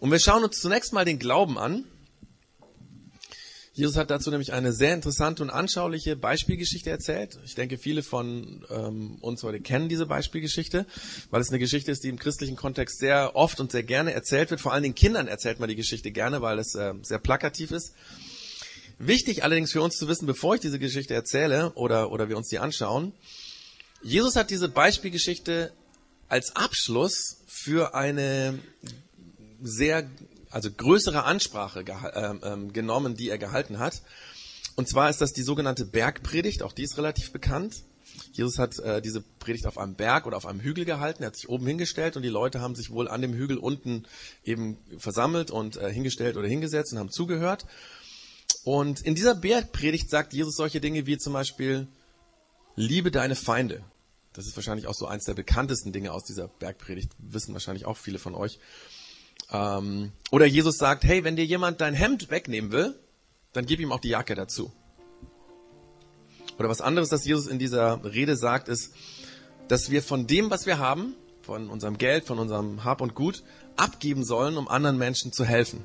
Und 0.00 0.10
wir 0.10 0.18
schauen 0.18 0.42
uns 0.42 0.60
zunächst 0.60 0.92
mal 0.92 1.04
den 1.04 1.18
Glauben 1.18 1.58
an 1.58 1.84
Jesus 3.72 3.96
hat 3.96 4.10
dazu 4.10 4.30
nämlich 4.30 4.52
eine 4.52 4.72
sehr 4.72 4.94
interessante 4.94 5.42
und 5.44 5.50
anschauliche 5.50 6.16
Beispielgeschichte 6.16 6.90
erzählt. 6.90 7.38
Ich 7.44 7.54
denke, 7.54 7.78
viele 7.78 8.02
von 8.02 8.66
ähm, 8.68 9.18
uns 9.20 9.44
heute 9.44 9.60
kennen 9.60 9.88
diese 9.88 10.06
Beispielgeschichte, 10.06 10.86
weil 11.30 11.40
es 11.40 11.50
eine 11.50 11.60
Geschichte 11.60 11.92
ist, 11.92 12.02
die 12.02 12.08
im 12.08 12.18
christlichen 12.18 12.56
Kontext 12.56 12.98
sehr 12.98 13.36
oft 13.36 13.60
und 13.60 13.70
sehr 13.70 13.84
gerne 13.84 14.12
erzählt 14.12 14.50
wird. 14.50 14.60
Vor 14.60 14.72
allen 14.72 14.82
Dingen 14.82 14.96
Kindern 14.96 15.28
erzählt 15.28 15.60
man 15.60 15.68
die 15.68 15.76
Geschichte 15.76 16.10
gerne, 16.10 16.42
weil 16.42 16.58
es 16.58 16.74
äh, 16.74 16.94
sehr 17.02 17.20
plakativ 17.20 17.70
ist. 17.70 17.94
Wichtig 18.98 19.44
allerdings 19.44 19.70
für 19.70 19.82
uns 19.82 19.96
zu 19.96 20.08
wissen, 20.08 20.26
bevor 20.26 20.56
ich 20.56 20.60
diese 20.60 20.80
Geschichte 20.80 21.14
erzähle 21.14 21.70
oder, 21.74 22.10
oder 22.10 22.28
wir 22.28 22.36
uns 22.36 22.48
die 22.48 22.58
anschauen, 22.58 23.12
Jesus 24.02 24.34
hat 24.34 24.50
diese 24.50 24.68
Beispielgeschichte 24.68 25.72
als 26.28 26.56
Abschluss 26.56 27.38
für 27.46 27.94
eine 27.94 28.58
sehr 29.62 30.08
also 30.50 30.70
größere 30.70 31.24
Ansprache 31.24 31.84
ähm, 32.14 32.40
ähm, 32.42 32.72
genommen, 32.72 33.14
die 33.16 33.30
er 33.30 33.38
gehalten 33.38 33.78
hat. 33.78 34.02
Und 34.76 34.88
zwar 34.88 35.10
ist 35.10 35.20
das 35.20 35.32
die 35.32 35.42
sogenannte 35.42 35.84
Bergpredigt, 35.84 36.62
auch 36.62 36.72
die 36.72 36.84
ist 36.84 36.96
relativ 36.96 37.32
bekannt. 37.32 37.84
Jesus 38.32 38.58
hat 38.58 38.78
äh, 38.78 39.00
diese 39.00 39.20
Predigt 39.20 39.66
auf 39.66 39.78
einem 39.78 39.94
Berg 39.94 40.26
oder 40.26 40.36
auf 40.36 40.46
einem 40.46 40.60
Hügel 40.60 40.84
gehalten. 40.84 41.22
Er 41.22 41.28
hat 41.28 41.36
sich 41.36 41.48
oben 41.48 41.66
hingestellt 41.66 42.16
und 42.16 42.22
die 42.22 42.28
Leute 42.28 42.60
haben 42.60 42.74
sich 42.74 42.90
wohl 42.90 43.08
an 43.08 43.22
dem 43.22 43.34
Hügel 43.34 43.58
unten 43.58 44.04
eben 44.44 44.78
versammelt 44.98 45.50
und 45.50 45.76
äh, 45.76 45.92
hingestellt 45.92 46.36
oder 46.36 46.48
hingesetzt 46.48 46.92
und 46.92 46.98
haben 46.98 47.10
zugehört. 47.10 47.66
Und 48.64 49.00
in 49.00 49.14
dieser 49.14 49.34
Bergpredigt 49.34 50.10
sagt 50.10 50.32
Jesus 50.32 50.56
solche 50.56 50.80
Dinge 50.80 51.06
wie 51.06 51.18
zum 51.18 51.32
Beispiel, 51.32 51.88
liebe 52.76 53.10
deine 53.10 53.36
Feinde. 53.36 53.84
Das 54.32 54.46
ist 54.46 54.56
wahrscheinlich 54.56 54.86
auch 54.86 54.94
so 54.94 55.06
eins 55.06 55.24
der 55.24 55.34
bekanntesten 55.34 55.92
Dinge 55.92 56.12
aus 56.12 56.24
dieser 56.24 56.48
Bergpredigt, 56.48 57.12
wissen 57.18 57.52
wahrscheinlich 57.52 57.84
auch 57.84 57.96
viele 57.96 58.18
von 58.18 58.34
euch. 58.34 58.60
Ähm, 59.52 60.12
oder 60.30 60.46
Jesus 60.46 60.78
sagt, 60.78 61.04
hey, 61.04 61.24
wenn 61.24 61.36
dir 61.36 61.44
jemand 61.44 61.80
dein 61.80 61.94
Hemd 61.94 62.30
wegnehmen 62.30 62.72
will, 62.72 62.98
dann 63.52 63.66
gib 63.66 63.80
ihm 63.80 63.92
auch 63.92 64.00
die 64.00 64.10
Jacke 64.10 64.34
dazu. 64.34 64.72
Oder 66.58 66.68
was 66.68 66.80
anderes, 66.80 67.08
das 67.08 67.24
Jesus 67.24 67.46
in 67.46 67.58
dieser 67.58 68.04
Rede 68.04 68.36
sagt, 68.36 68.68
ist, 68.68 68.92
dass 69.68 69.90
wir 69.90 70.02
von 70.02 70.26
dem, 70.26 70.50
was 70.50 70.66
wir 70.66 70.78
haben, 70.78 71.14
von 71.42 71.70
unserem 71.70 71.96
Geld, 71.96 72.24
von 72.24 72.38
unserem 72.38 72.84
Hab 72.84 73.00
und 73.00 73.14
Gut, 73.14 73.42
abgeben 73.76 74.24
sollen, 74.24 74.56
um 74.56 74.68
anderen 74.68 74.98
Menschen 74.98 75.32
zu 75.32 75.44
helfen. 75.44 75.84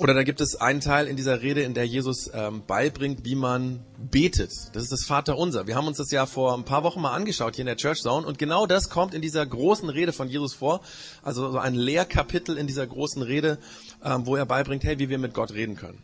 Oder 0.00 0.14
da 0.14 0.22
gibt 0.22 0.40
es 0.40 0.56
einen 0.56 0.80
Teil 0.80 1.06
in 1.08 1.16
dieser 1.16 1.42
Rede, 1.42 1.60
in 1.60 1.74
der 1.74 1.86
Jesus 1.86 2.30
ähm, 2.32 2.62
beibringt, 2.66 3.26
wie 3.26 3.34
man 3.34 3.84
betet. 3.98 4.50
Das 4.72 4.82
ist 4.82 4.92
das 4.92 5.04
Vaterunser. 5.04 5.66
Wir 5.66 5.74
haben 5.74 5.86
uns 5.86 5.98
das 5.98 6.10
ja 6.10 6.24
vor 6.24 6.54
ein 6.54 6.64
paar 6.64 6.84
Wochen 6.84 7.02
mal 7.02 7.12
angeschaut 7.12 7.56
hier 7.56 7.64
in 7.64 7.66
der 7.66 7.76
Church 7.76 8.00
Zone 8.00 8.26
und 8.26 8.38
genau 8.38 8.66
das 8.66 8.88
kommt 8.88 9.12
in 9.12 9.20
dieser 9.20 9.44
großen 9.44 9.90
Rede 9.90 10.14
von 10.14 10.26
Jesus 10.26 10.54
vor. 10.54 10.80
Also 11.22 11.52
so 11.52 11.58
ein 11.58 11.74
Lehrkapitel 11.74 12.56
in 12.56 12.66
dieser 12.66 12.86
großen 12.86 13.20
Rede, 13.20 13.58
ähm, 14.02 14.24
wo 14.24 14.36
er 14.36 14.46
beibringt, 14.46 14.84
hey, 14.84 14.98
wie 14.98 15.10
wir 15.10 15.18
mit 15.18 15.34
Gott 15.34 15.52
reden 15.52 15.76
können. 15.76 16.02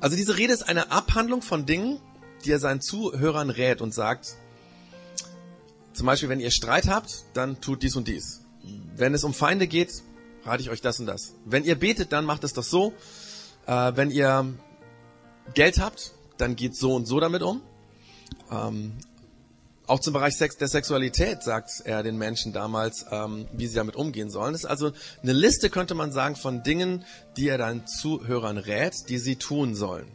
Also 0.00 0.16
diese 0.16 0.38
Rede 0.38 0.54
ist 0.54 0.66
eine 0.66 0.90
Abhandlung 0.90 1.42
von 1.42 1.66
Dingen, 1.66 2.00
die 2.42 2.52
er 2.52 2.58
seinen 2.58 2.80
Zuhörern 2.80 3.50
rät 3.50 3.82
und 3.82 3.92
sagt, 3.92 4.34
zum 5.92 6.06
Beispiel, 6.06 6.30
wenn 6.30 6.40
ihr 6.40 6.52
Streit 6.52 6.88
habt, 6.88 7.24
dann 7.34 7.60
tut 7.60 7.82
dies 7.82 7.96
und 7.96 8.08
dies. 8.08 8.40
Wenn 8.96 9.12
es 9.12 9.24
um 9.24 9.34
Feinde 9.34 9.66
geht, 9.66 10.02
rate 10.48 10.62
ich 10.62 10.70
euch 10.70 10.80
das 10.80 10.98
und 10.98 11.06
das. 11.06 11.34
Wenn 11.44 11.64
ihr 11.64 11.78
betet, 11.78 12.12
dann 12.12 12.24
macht 12.24 12.44
es 12.44 12.52
doch 12.54 12.62
so. 12.62 12.92
Äh, 13.66 13.92
wenn 13.94 14.10
ihr 14.10 14.54
Geld 15.54 15.78
habt, 15.78 16.12
dann 16.38 16.56
geht 16.56 16.74
so 16.74 16.94
und 16.94 17.06
so 17.06 17.20
damit 17.20 17.42
um. 17.42 17.62
Ähm, 18.50 18.94
auch 19.86 20.00
zum 20.00 20.12
Bereich 20.12 20.36
Sex, 20.36 20.58
der 20.58 20.68
Sexualität 20.68 21.42
sagt 21.42 21.82
er 21.84 22.02
den 22.02 22.18
Menschen 22.18 22.52
damals, 22.52 23.06
ähm, 23.10 23.46
wie 23.52 23.66
sie 23.66 23.76
damit 23.76 23.96
umgehen 23.96 24.30
sollen. 24.30 24.52
Das 24.52 24.64
ist 24.64 24.70
also 24.70 24.92
eine 25.22 25.32
Liste, 25.32 25.70
könnte 25.70 25.94
man 25.94 26.12
sagen, 26.12 26.36
von 26.36 26.62
Dingen, 26.62 27.04
die 27.36 27.48
er 27.48 27.58
dann 27.58 27.86
Zuhörern 27.86 28.58
rät, 28.58 29.08
die 29.08 29.18
sie 29.18 29.36
tun 29.36 29.74
sollen. 29.74 30.10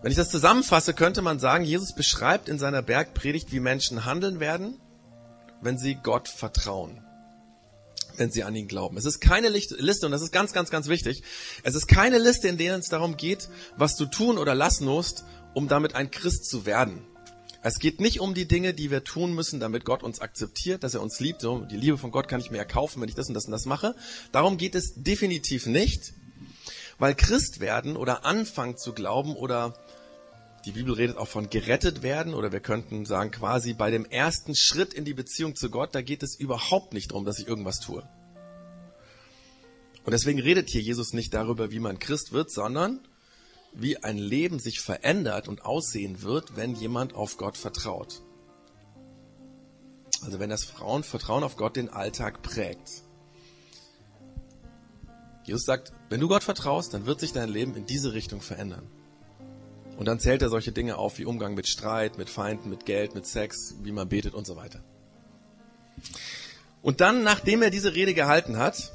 Wenn 0.00 0.10
ich 0.10 0.16
das 0.16 0.30
zusammenfasse, 0.30 0.94
könnte 0.94 1.22
man 1.22 1.38
sagen, 1.38 1.64
Jesus 1.64 1.94
beschreibt 1.94 2.48
in 2.48 2.58
seiner 2.58 2.82
Bergpredigt, 2.82 3.52
wie 3.52 3.60
Menschen 3.60 4.04
handeln 4.04 4.40
werden, 4.40 4.80
wenn 5.60 5.78
sie 5.78 5.94
Gott 5.94 6.28
vertrauen 6.28 7.04
wenn 8.16 8.30
sie 8.30 8.44
an 8.44 8.54
ihn 8.54 8.68
glauben. 8.68 8.96
Es 8.96 9.04
ist 9.04 9.20
keine 9.20 9.48
Liste, 9.48 9.76
und 10.06 10.12
das 10.12 10.22
ist 10.22 10.32
ganz, 10.32 10.52
ganz, 10.52 10.70
ganz 10.70 10.88
wichtig, 10.88 11.22
es 11.62 11.74
ist 11.74 11.86
keine 11.86 12.18
Liste, 12.18 12.48
in 12.48 12.58
der 12.58 12.76
es 12.76 12.88
darum 12.88 13.16
geht, 13.16 13.48
was 13.76 13.96
du 13.96 14.06
tun 14.06 14.38
oder 14.38 14.54
lassen 14.54 14.86
musst, 14.86 15.24
um 15.54 15.68
damit 15.68 15.94
ein 15.94 16.10
Christ 16.10 16.48
zu 16.48 16.66
werden. 16.66 17.04
Es 17.64 17.78
geht 17.78 18.00
nicht 18.00 18.20
um 18.20 18.34
die 18.34 18.48
Dinge, 18.48 18.74
die 18.74 18.90
wir 18.90 19.04
tun 19.04 19.34
müssen, 19.34 19.60
damit 19.60 19.84
Gott 19.84 20.02
uns 20.02 20.20
akzeptiert, 20.20 20.82
dass 20.82 20.94
er 20.94 21.02
uns 21.02 21.20
liebt. 21.20 21.42
Die 21.42 21.76
Liebe 21.76 21.96
von 21.96 22.10
Gott 22.10 22.26
kann 22.26 22.40
ich 22.40 22.50
mir 22.50 22.58
erkaufen, 22.58 23.00
wenn 23.00 23.08
ich 23.08 23.14
das 23.14 23.28
und 23.28 23.34
das 23.34 23.44
und 23.44 23.52
das 23.52 23.66
mache. 23.66 23.94
Darum 24.32 24.56
geht 24.56 24.74
es 24.74 24.94
definitiv 24.96 25.66
nicht, 25.66 26.12
weil 26.98 27.14
Christ 27.14 27.60
werden 27.60 27.96
oder 27.96 28.24
anfangen 28.24 28.76
zu 28.76 28.92
glauben 28.92 29.36
oder 29.36 29.76
die 30.64 30.72
Bibel 30.72 30.94
redet 30.94 31.16
auch 31.16 31.28
von 31.28 31.50
gerettet 31.50 32.02
werden 32.02 32.34
oder 32.34 32.52
wir 32.52 32.60
könnten 32.60 33.04
sagen 33.04 33.32
quasi 33.32 33.74
bei 33.74 33.90
dem 33.90 34.04
ersten 34.04 34.54
Schritt 34.54 34.94
in 34.94 35.04
die 35.04 35.14
Beziehung 35.14 35.56
zu 35.56 35.70
Gott, 35.70 35.94
da 35.94 36.02
geht 36.02 36.22
es 36.22 36.36
überhaupt 36.36 36.92
nicht 36.92 37.10
darum, 37.10 37.24
dass 37.24 37.40
ich 37.40 37.48
irgendwas 37.48 37.80
tue. 37.80 38.08
Und 40.04 40.12
deswegen 40.12 40.40
redet 40.40 40.68
hier 40.68 40.80
Jesus 40.80 41.12
nicht 41.12 41.34
darüber, 41.34 41.70
wie 41.70 41.80
man 41.80 41.98
Christ 41.98 42.32
wird, 42.32 42.50
sondern 42.50 43.00
wie 43.72 44.02
ein 44.02 44.18
Leben 44.18 44.58
sich 44.58 44.80
verändert 44.80 45.48
und 45.48 45.64
aussehen 45.64 46.22
wird, 46.22 46.56
wenn 46.56 46.74
jemand 46.74 47.14
auf 47.14 47.36
Gott 47.36 47.56
vertraut. 47.56 48.22
Also 50.22 50.38
wenn 50.38 50.50
das 50.50 50.64
Frauen 50.64 51.02
Vertrauen 51.02 51.42
auf 51.42 51.56
Gott 51.56 51.76
den 51.76 51.88
Alltag 51.88 52.42
prägt. 52.42 53.02
Jesus 55.44 55.64
sagt, 55.64 55.92
wenn 56.08 56.20
du 56.20 56.28
Gott 56.28 56.44
vertraust, 56.44 56.94
dann 56.94 57.06
wird 57.06 57.18
sich 57.18 57.32
dein 57.32 57.48
Leben 57.48 57.74
in 57.74 57.86
diese 57.86 58.12
Richtung 58.12 58.40
verändern. 58.40 58.88
Und 59.96 60.06
dann 60.06 60.18
zählt 60.18 60.42
er 60.42 60.48
solche 60.48 60.72
Dinge 60.72 60.96
auf 60.96 61.18
wie 61.18 61.24
Umgang 61.24 61.54
mit 61.54 61.68
Streit, 61.68 62.18
mit 62.18 62.30
Feinden, 62.30 62.70
mit 62.70 62.86
Geld, 62.86 63.14
mit 63.14 63.26
Sex, 63.26 63.74
wie 63.82 63.92
man 63.92 64.08
betet 64.08 64.34
und 64.34 64.46
so 64.46 64.56
weiter. 64.56 64.80
Und 66.82 67.00
dann, 67.00 67.22
nachdem 67.22 67.62
er 67.62 67.70
diese 67.70 67.94
Rede 67.94 68.14
gehalten 68.14 68.58
hat, 68.58 68.92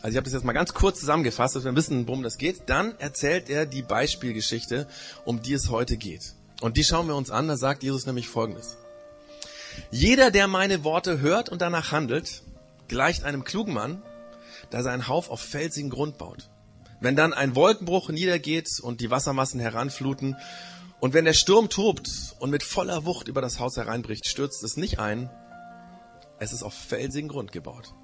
also 0.00 0.10
ich 0.10 0.16
habe 0.16 0.24
das 0.24 0.32
jetzt 0.32 0.44
mal 0.44 0.52
ganz 0.52 0.74
kurz 0.74 1.00
zusammengefasst, 1.00 1.56
dass 1.56 1.64
wir 1.64 1.74
wissen, 1.74 2.06
worum 2.06 2.22
das 2.22 2.38
geht, 2.38 2.62
dann 2.66 2.98
erzählt 2.98 3.50
er 3.50 3.66
die 3.66 3.82
Beispielgeschichte, 3.82 4.86
um 5.24 5.42
die 5.42 5.52
es 5.52 5.70
heute 5.70 5.96
geht. 5.96 6.34
Und 6.60 6.76
die 6.76 6.84
schauen 6.84 7.08
wir 7.08 7.16
uns 7.16 7.30
an, 7.30 7.48
da 7.48 7.56
sagt 7.56 7.82
Jesus 7.82 8.06
nämlich 8.06 8.28
Folgendes. 8.28 8.76
Jeder, 9.90 10.30
der 10.30 10.46
meine 10.46 10.84
Worte 10.84 11.20
hört 11.20 11.48
und 11.48 11.62
danach 11.62 11.92
handelt, 11.92 12.42
gleicht 12.88 13.24
einem 13.24 13.44
klugen 13.44 13.74
Mann, 13.74 14.02
der 14.72 14.82
seinen 14.82 15.08
Hauf 15.08 15.30
auf 15.30 15.40
felsigen 15.40 15.90
Grund 15.90 16.18
baut. 16.18 16.48
Wenn 17.00 17.16
dann 17.16 17.32
ein 17.32 17.54
Wolkenbruch 17.54 18.10
niedergeht 18.10 18.80
und 18.80 19.00
die 19.00 19.10
Wassermassen 19.10 19.60
heranfluten 19.60 20.36
und 21.00 21.14
wenn 21.14 21.24
der 21.24 21.32
Sturm 21.32 21.68
tobt 21.68 22.34
und 22.40 22.50
mit 22.50 22.62
voller 22.62 23.04
Wucht 23.04 23.28
über 23.28 23.40
das 23.40 23.60
Haus 23.60 23.76
hereinbricht, 23.76 24.26
stürzt 24.26 24.64
es 24.64 24.76
nicht 24.76 24.98
ein, 24.98 25.30
es 26.40 26.52
ist 26.52 26.62
auf 26.62 26.74
felsigen 26.74 27.28
Grund 27.28 27.52
gebaut. 27.52 27.94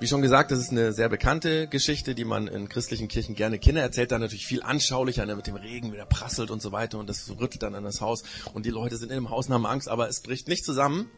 Wie 0.00 0.06
schon 0.06 0.22
gesagt, 0.22 0.52
das 0.52 0.60
ist 0.60 0.70
eine 0.70 0.92
sehr 0.92 1.08
bekannte 1.08 1.66
Geschichte, 1.66 2.14
die 2.14 2.24
man 2.24 2.46
in 2.46 2.68
christlichen 2.68 3.08
Kirchen 3.08 3.34
gerne 3.34 3.58
Kinder 3.58 3.82
erzählt, 3.82 4.12
dann 4.12 4.20
natürlich 4.20 4.46
viel 4.46 4.62
anschaulicher, 4.62 5.26
ne, 5.26 5.34
mit 5.34 5.48
dem 5.48 5.56
Regen, 5.56 5.92
wie 5.92 5.96
der 5.96 6.04
prasselt 6.04 6.52
und 6.52 6.62
so 6.62 6.70
weiter 6.70 6.98
und 6.98 7.08
das 7.08 7.28
rüttelt 7.30 7.64
dann 7.64 7.74
an 7.74 7.82
das 7.82 8.00
Haus 8.00 8.22
und 8.54 8.64
die 8.64 8.70
Leute 8.70 8.96
sind 8.96 9.10
in 9.10 9.16
dem 9.16 9.30
Haus 9.30 9.48
und 9.48 9.54
haben 9.54 9.66
Angst, 9.66 9.88
aber 9.88 10.08
es 10.08 10.20
bricht 10.20 10.46
nicht 10.46 10.64
zusammen. 10.64 11.10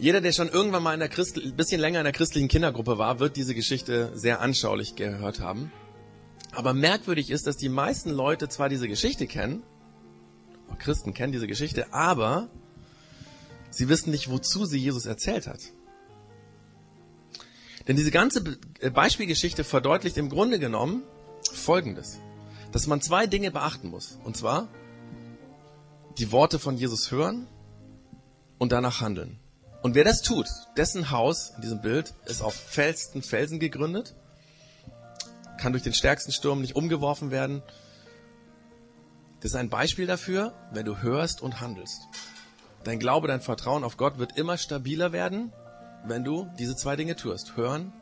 Jeder, 0.00 0.22
der 0.22 0.32
schon 0.32 0.48
irgendwann 0.48 0.82
mal 0.82 0.94
in 0.94 1.00
der 1.00 1.10
Christ 1.10 1.36
ein 1.36 1.54
bisschen 1.54 1.78
länger 1.78 2.00
in 2.00 2.04
der 2.04 2.14
christlichen 2.14 2.48
Kindergruppe 2.48 2.96
war, 2.96 3.20
wird 3.20 3.36
diese 3.36 3.54
Geschichte 3.54 4.10
sehr 4.14 4.40
anschaulich 4.40 4.96
gehört 4.96 5.40
haben. 5.40 5.70
Aber 6.52 6.72
merkwürdig 6.72 7.30
ist, 7.30 7.46
dass 7.46 7.58
die 7.58 7.68
meisten 7.68 8.08
Leute 8.08 8.48
zwar 8.48 8.70
diese 8.70 8.88
Geschichte 8.88 9.26
kennen, 9.26 9.62
Christen 10.78 11.12
kennen 11.12 11.32
diese 11.32 11.46
Geschichte, 11.46 11.92
aber 11.92 12.48
sie 13.68 13.90
wissen 13.90 14.10
nicht, 14.10 14.30
wozu 14.30 14.64
sie 14.64 14.78
Jesus 14.78 15.04
erzählt 15.04 15.46
hat. 15.46 15.60
Denn 17.86 17.96
diese 17.96 18.10
ganze 18.10 18.58
äh, 18.78 18.90
Beispielgeschichte 18.90 19.64
verdeutlicht 19.64 20.16
im 20.16 20.30
Grunde 20.30 20.58
genommen 20.58 21.02
Folgendes. 21.52 22.20
Dass 22.72 22.86
man 22.86 23.02
zwei 23.02 23.26
Dinge 23.26 23.50
beachten 23.50 23.88
muss. 23.88 24.18
Und 24.24 24.36
zwar 24.36 24.68
die 26.16 26.32
Worte 26.32 26.58
von 26.58 26.78
Jesus 26.78 27.10
hören 27.10 27.46
und 28.58 28.72
danach 28.72 29.02
handeln. 29.02 29.38
Und 29.82 29.94
wer 29.94 30.04
das 30.04 30.20
tut, 30.20 30.46
dessen 30.76 31.10
Haus 31.10 31.52
in 31.56 31.62
diesem 31.62 31.80
Bild 31.80 32.12
ist 32.26 32.42
auf 32.42 32.54
felsten 32.54 33.22
Felsen 33.22 33.58
gegründet, 33.58 34.14
kann 35.58 35.72
durch 35.72 35.82
den 35.82 35.94
stärksten 35.94 36.32
Sturm 36.32 36.60
nicht 36.60 36.76
umgeworfen 36.76 37.30
werden. 37.30 37.62
Das 39.40 39.52
ist 39.52 39.56
ein 39.56 39.70
Beispiel 39.70 40.06
dafür, 40.06 40.52
wenn 40.72 40.84
du 40.84 40.98
hörst 40.98 41.40
und 41.40 41.60
handelst. 41.60 42.02
Dein 42.84 42.98
Glaube, 42.98 43.28
dein 43.28 43.40
Vertrauen 43.40 43.84
auf 43.84 43.96
Gott 43.96 44.18
wird 44.18 44.36
immer 44.36 44.58
stabiler 44.58 45.12
werden, 45.12 45.52
wenn 46.04 46.24
du 46.24 46.48
diese 46.58 46.76
zwei 46.76 46.96
Dinge 46.96 47.16
tust. 47.16 47.56
Hören 47.56 47.92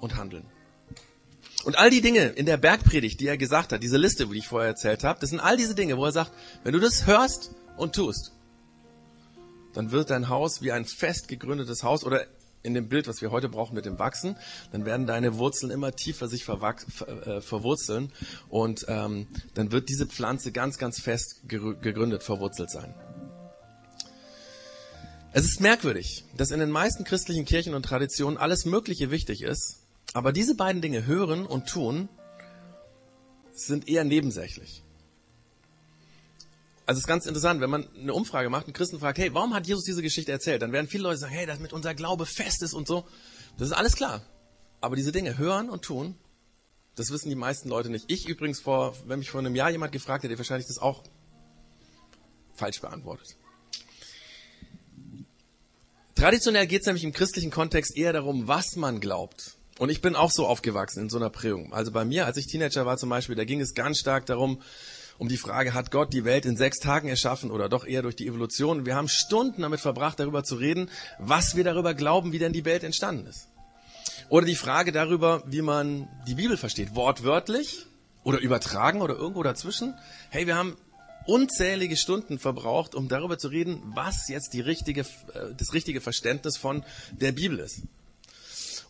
und 0.00 0.16
handeln. 0.16 0.46
Und 1.64 1.76
all 1.76 1.90
die 1.90 2.00
Dinge 2.00 2.26
in 2.26 2.46
der 2.46 2.56
Bergpredigt, 2.56 3.18
die 3.20 3.26
er 3.26 3.36
gesagt 3.36 3.72
hat, 3.72 3.82
diese 3.82 3.96
Liste, 3.96 4.26
die 4.26 4.38
ich 4.38 4.46
vorher 4.46 4.70
erzählt 4.70 5.02
habe, 5.02 5.18
das 5.20 5.30
sind 5.30 5.40
all 5.40 5.56
diese 5.56 5.74
Dinge, 5.74 5.96
wo 5.96 6.04
er 6.04 6.12
sagt, 6.12 6.32
wenn 6.62 6.72
du 6.72 6.78
das 6.78 7.06
hörst 7.06 7.50
und 7.76 7.94
tust, 7.94 8.35
dann 9.76 9.90
wird 9.90 10.10
dein 10.10 10.28
Haus 10.28 10.62
wie 10.62 10.72
ein 10.72 10.84
fest 10.84 11.28
gegründetes 11.28 11.82
Haus 11.82 12.04
oder 12.04 12.26
in 12.62 12.74
dem 12.74 12.88
Bild, 12.88 13.06
was 13.06 13.22
wir 13.22 13.30
heute 13.30 13.48
brauchen 13.48 13.74
mit 13.74 13.86
dem 13.86 13.98
Wachsen, 13.98 14.36
dann 14.72 14.84
werden 14.84 15.06
deine 15.06 15.38
Wurzeln 15.38 15.70
immer 15.70 15.92
tiefer 15.92 16.26
sich 16.26 16.48
äh, 16.48 17.40
verwurzeln 17.40 18.12
und 18.48 18.86
ähm, 18.88 19.28
dann 19.54 19.70
wird 19.70 19.88
diese 19.88 20.06
Pflanze 20.06 20.50
ganz, 20.50 20.76
ganz 20.76 21.00
fest 21.00 21.48
gegründet, 21.48 22.24
verwurzelt 22.24 22.70
sein. 22.70 22.92
Es 25.32 25.44
ist 25.44 25.60
merkwürdig, 25.60 26.24
dass 26.36 26.50
in 26.50 26.60
den 26.60 26.70
meisten 26.70 27.04
christlichen 27.04 27.44
Kirchen 27.44 27.74
und 27.74 27.84
Traditionen 27.84 28.38
alles 28.38 28.64
Mögliche 28.64 29.10
wichtig 29.10 29.42
ist, 29.42 29.82
aber 30.12 30.32
diese 30.32 30.54
beiden 30.56 30.82
Dinge 30.82 31.06
hören 31.06 31.46
und 31.46 31.68
tun 31.68 32.08
sind 33.52 33.88
eher 33.88 34.04
nebensächlich. 34.04 34.82
Also 36.86 36.98
es 36.98 37.02
ist 37.02 37.08
ganz 37.08 37.26
interessant, 37.26 37.60
wenn 37.60 37.70
man 37.70 37.88
eine 37.96 38.14
Umfrage 38.14 38.48
macht, 38.48 38.66
einen 38.66 38.72
Christen 38.72 39.00
fragt, 39.00 39.18
hey, 39.18 39.34
warum 39.34 39.54
hat 39.54 39.66
Jesus 39.66 39.84
diese 39.84 40.02
Geschichte 40.02 40.30
erzählt? 40.30 40.62
Dann 40.62 40.70
werden 40.70 40.86
viele 40.86 41.02
Leute 41.02 41.18
sagen, 41.18 41.34
hey, 41.34 41.44
das 41.44 41.58
mit 41.58 41.72
unser 41.72 41.94
Glaube 41.94 42.26
fest 42.26 42.62
ist 42.62 42.74
und 42.74 42.86
so. 42.86 43.04
Das 43.58 43.68
ist 43.68 43.74
alles 43.74 43.96
klar. 43.96 44.22
Aber 44.80 44.94
diese 44.94 45.10
Dinge 45.10 45.36
hören 45.36 45.68
und 45.68 45.82
tun, 45.82 46.16
das 46.94 47.10
wissen 47.10 47.28
die 47.28 47.34
meisten 47.34 47.68
Leute 47.68 47.90
nicht. 47.90 48.04
Ich 48.08 48.28
übrigens 48.28 48.60
vor, 48.60 48.96
wenn 49.06 49.18
mich 49.18 49.30
vor 49.30 49.40
einem 49.40 49.56
Jahr 49.56 49.70
jemand 49.70 49.90
gefragt 49.90 50.22
hätte, 50.22 50.38
wahrscheinlich 50.38 50.68
das 50.68 50.78
auch 50.78 51.02
falsch 52.54 52.80
beantwortet. 52.80 53.36
Traditionell 56.14 56.68
geht 56.68 56.82
es 56.82 56.86
nämlich 56.86 57.04
im 57.04 57.12
christlichen 57.12 57.50
Kontext 57.50 57.96
eher 57.96 58.12
darum, 58.12 58.48
was 58.48 58.76
man 58.76 59.00
glaubt 59.00 59.56
Und 59.78 59.90
ich 59.90 60.00
bin 60.00 60.16
auch 60.16 60.30
so 60.30 60.46
aufgewachsen 60.46 61.00
in 61.00 61.10
so 61.10 61.18
einer 61.18 61.28
Prägung. 61.28 61.74
Also 61.74 61.92
bei 61.92 62.04
mir, 62.04 62.24
als 62.24 62.38
ich 62.38 62.46
Teenager 62.46 62.86
war 62.86 62.96
zum 62.96 63.10
Beispiel, 63.10 63.34
da 63.34 63.44
ging 63.44 63.60
es 63.60 63.74
ganz 63.74 63.98
stark 63.98 64.24
darum, 64.24 64.62
um 65.18 65.28
die 65.28 65.36
Frage, 65.36 65.74
hat 65.74 65.90
Gott 65.90 66.12
die 66.12 66.24
Welt 66.24 66.46
in 66.46 66.56
sechs 66.56 66.78
Tagen 66.78 67.08
erschaffen 67.08 67.50
oder 67.50 67.68
doch 67.68 67.86
eher 67.86 68.02
durch 68.02 68.16
die 68.16 68.26
Evolution? 68.26 68.86
Wir 68.86 68.94
haben 68.94 69.08
Stunden 69.08 69.62
damit 69.62 69.80
verbracht, 69.80 70.20
darüber 70.20 70.44
zu 70.44 70.56
reden, 70.56 70.90
was 71.18 71.56
wir 71.56 71.64
darüber 71.64 71.94
glauben, 71.94 72.32
wie 72.32 72.38
denn 72.38 72.52
die 72.52 72.64
Welt 72.64 72.84
entstanden 72.84 73.26
ist. 73.26 73.48
Oder 74.28 74.46
die 74.46 74.56
Frage 74.56 74.92
darüber, 74.92 75.42
wie 75.46 75.62
man 75.62 76.08
die 76.26 76.34
Bibel 76.34 76.56
versteht, 76.56 76.94
wortwörtlich 76.94 77.86
oder 78.24 78.40
übertragen 78.40 79.02
oder 79.02 79.14
irgendwo 79.14 79.42
dazwischen. 79.42 79.94
Hey, 80.30 80.46
wir 80.46 80.56
haben 80.56 80.76
unzählige 81.26 81.96
Stunden 81.96 82.38
verbraucht, 82.38 82.94
um 82.94 83.08
darüber 83.08 83.38
zu 83.38 83.48
reden, 83.48 83.82
was 83.94 84.28
jetzt 84.28 84.52
die 84.52 84.60
richtige, 84.60 85.02
äh, 85.02 85.54
das 85.56 85.72
richtige 85.72 86.00
Verständnis 86.00 86.56
von 86.56 86.84
der 87.12 87.32
Bibel 87.32 87.58
ist. 87.58 87.82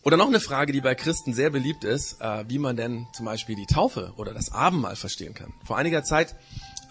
Oder 0.07 0.15
noch 0.15 0.27
eine 0.27 0.39
Frage, 0.39 0.71
die 0.71 0.79
bei 0.79 0.95
Christen 0.95 1.33
sehr 1.33 1.49
beliebt 1.49 1.83
ist, 1.83 2.21
äh, 2.21 2.45
wie 2.47 2.59
man 2.59 2.77
denn 2.77 3.07
zum 3.11 3.25
Beispiel 3.25 3.57
die 3.57 3.65
Taufe 3.65 4.13
oder 4.15 4.33
das 4.33 4.53
Abendmahl 4.53 4.95
verstehen 4.95 5.33
kann. 5.33 5.53
Vor 5.65 5.75
einiger 5.75 6.01
Zeit 6.01 6.33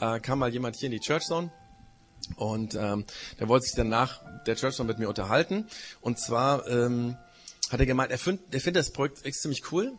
äh, 0.03 0.21
kam 0.21 0.39
mal 0.39 0.53
jemand 0.53 0.77
hier 0.77 0.89
in 0.89 0.93
die 0.93 1.01
Church 1.01 1.25
Zone 1.25 1.51
und 2.37 2.75
ähm, 2.75 3.07
der 3.41 3.49
wollte 3.49 3.65
sich 3.65 3.75
dann 3.75 3.89
nach 3.89 4.21
der 4.45 4.55
Church 4.55 4.75
Zone 4.75 4.89
mit 4.89 4.99
mir 4.99 5.09
unterhalten. 5.09 5.67
Und 6.03 6.19
zwar 6.19 6.69
ähm, 6.69 7.17
hat 7.71 7.81
er 7.81 7.87
gemeint, 7.87 8.11
er 8.11 8.19
findet 8.19 8.53
er 8.53 8.61
find 8.61 8.77
das 8.77 8.91
Projekt 8.91 9.25
ziemlich 9.35 9.73
cool 9.73 9.95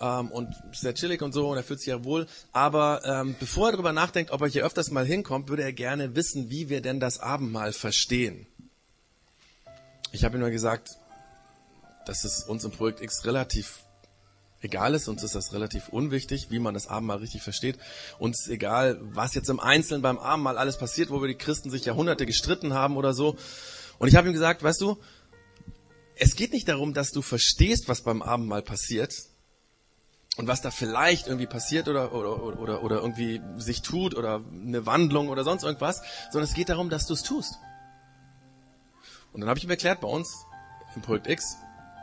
ähm, 0.00 0.30
und 0.30 0.54
sehr 0.72 0.94
chillig 0.94 1.20
und 1.20 1.32
so 1.32 1.50
und 1.50 1.58
er 1.58 1.64
fühlt 1.64 1.80
sich 1.80 1.88
ja 1.88 2.04
wohl. 2.04 2.26
Aber 2.52 3.02
ähm, 3.04 3.36
bevor 3.38 3.68
er 3.68 3.72
darüber 3.72 3.92
nachdenkt, 3.92 4.30
ob 4.30 4.40
er 4.40 4.48
hier 4.48 4.64
öfters 4.64 4.90
mal 4.90 5.04
hinkommt, 5.04 5.50
würde 5.50 5.62
er 5.62 5.74
gerne 5.74 6.16
wissen, 6.16 6.48
wie 6.48 6.70
wir 6.70 6.80
denn 6.80 7.00
das 7.00 7.20
Abendmahl 7.20 7.74
verstehen. 7.74 8.46
Ich 10.10 10.24
habe 10.24 10.38
ihm 10.38 10.40
nur 10.40 10.48
gesagt, 10.48 10.88
dass 12.06 12.24
es 12.24 12.44
uns 12.44 12.64
im 12.64 12.70
Projekt 12.70 13.00
X 13.00 13.24
relativ 13.24 13.84
egal 14.62 14.94
ist, 14.94 15.08
uns 15.08 15.22
ist 15.22 15.34
das 15.34 15.52
relativ 15.52 15.88
unwichtig, 15.88 16.50
wie 16.50 16.58
man 16.58 16.74
das 16.74 16.86
Abendmahl 16.86 17.18
richtig 17.18 17.42
versteht. 17.42 17.78
Uns 18.18 18.42
ist 18.42 18.48
egal, 18.48 18.98
was 19.00 19.34
jetzt 19.34 19.50
im 19.50 19.60
Einzelnen 19.60 20.02
beim 20.02 20.18
Abendmahl 20.18 20.58
alles 20.58 20.78
passiert, 20.78 21.10
wo 21.10 21.20
wir 21.20 21.28
die 21.28 21.36
Christen 21.36 21.70
sich 21.70 21.84
Jahrhunderte 21.84 22.26
gestritten 22.26 22.72
haben 22.72 22.96
oder 22.96 23.12
so. 23.12 23.36
Und 23.98 24.08
ich 24.08 24.16
habe 24.16 24.28
ihm 24.28 24.32
gesagt, 24.32 24.62
weißt 24.62 24.80
du, 24.80 24.98
es 26.16 26.36
geht 26.36 26.52
nicht 26.52 26.68
darum, 26.68 26.94
dass 26.94 27.10
du 27.10 27.22
verstehst, 27.22 27.88
was 27.88 28.02
beim 28.02 28.22
Abendmahl 28.22 28.62
passiert 28.62 29.14
und 30.36 30.46
was 30.46 30.62
da 30.62 30.70
vielleicht 30.70 31.26
irgendwie 31.26 31.46
passiert 31.46 31.88
oder, 31.88 32.12
oder, 32.12 32.58
oder, 32.58 32.82
oder 32.82 32.96
irgendwie 33.00 33.40
sich 33.56 33.82
tut 33.82 34.14
oder 34.14 34.42
eine 34.52 34.86
Wandlung 34.86 35.28
oder 35.28 35.44
sonst 35.44 35.64
irgendwas, 35.64 36.02
sondern 36.30 36.48
es 36.48 36.54
geht 36.54 36.68
darum, 36.68 36.90
dass 36.90 37.06
du 37.06 37.14
es 37.14 37.22
tust. 37.22 37.54
Und 39.32 39.40
dann 39.40 39.48
habe 39.48 39.58
ich 39.58 39.64
ihm 39.64 39.70
erklärt, 39.70 40.00
bei 40.00 40.08
uns 40.08 40.44
im 40.94 41.02
Projekt 41.02 41.26
X 41.26 41.56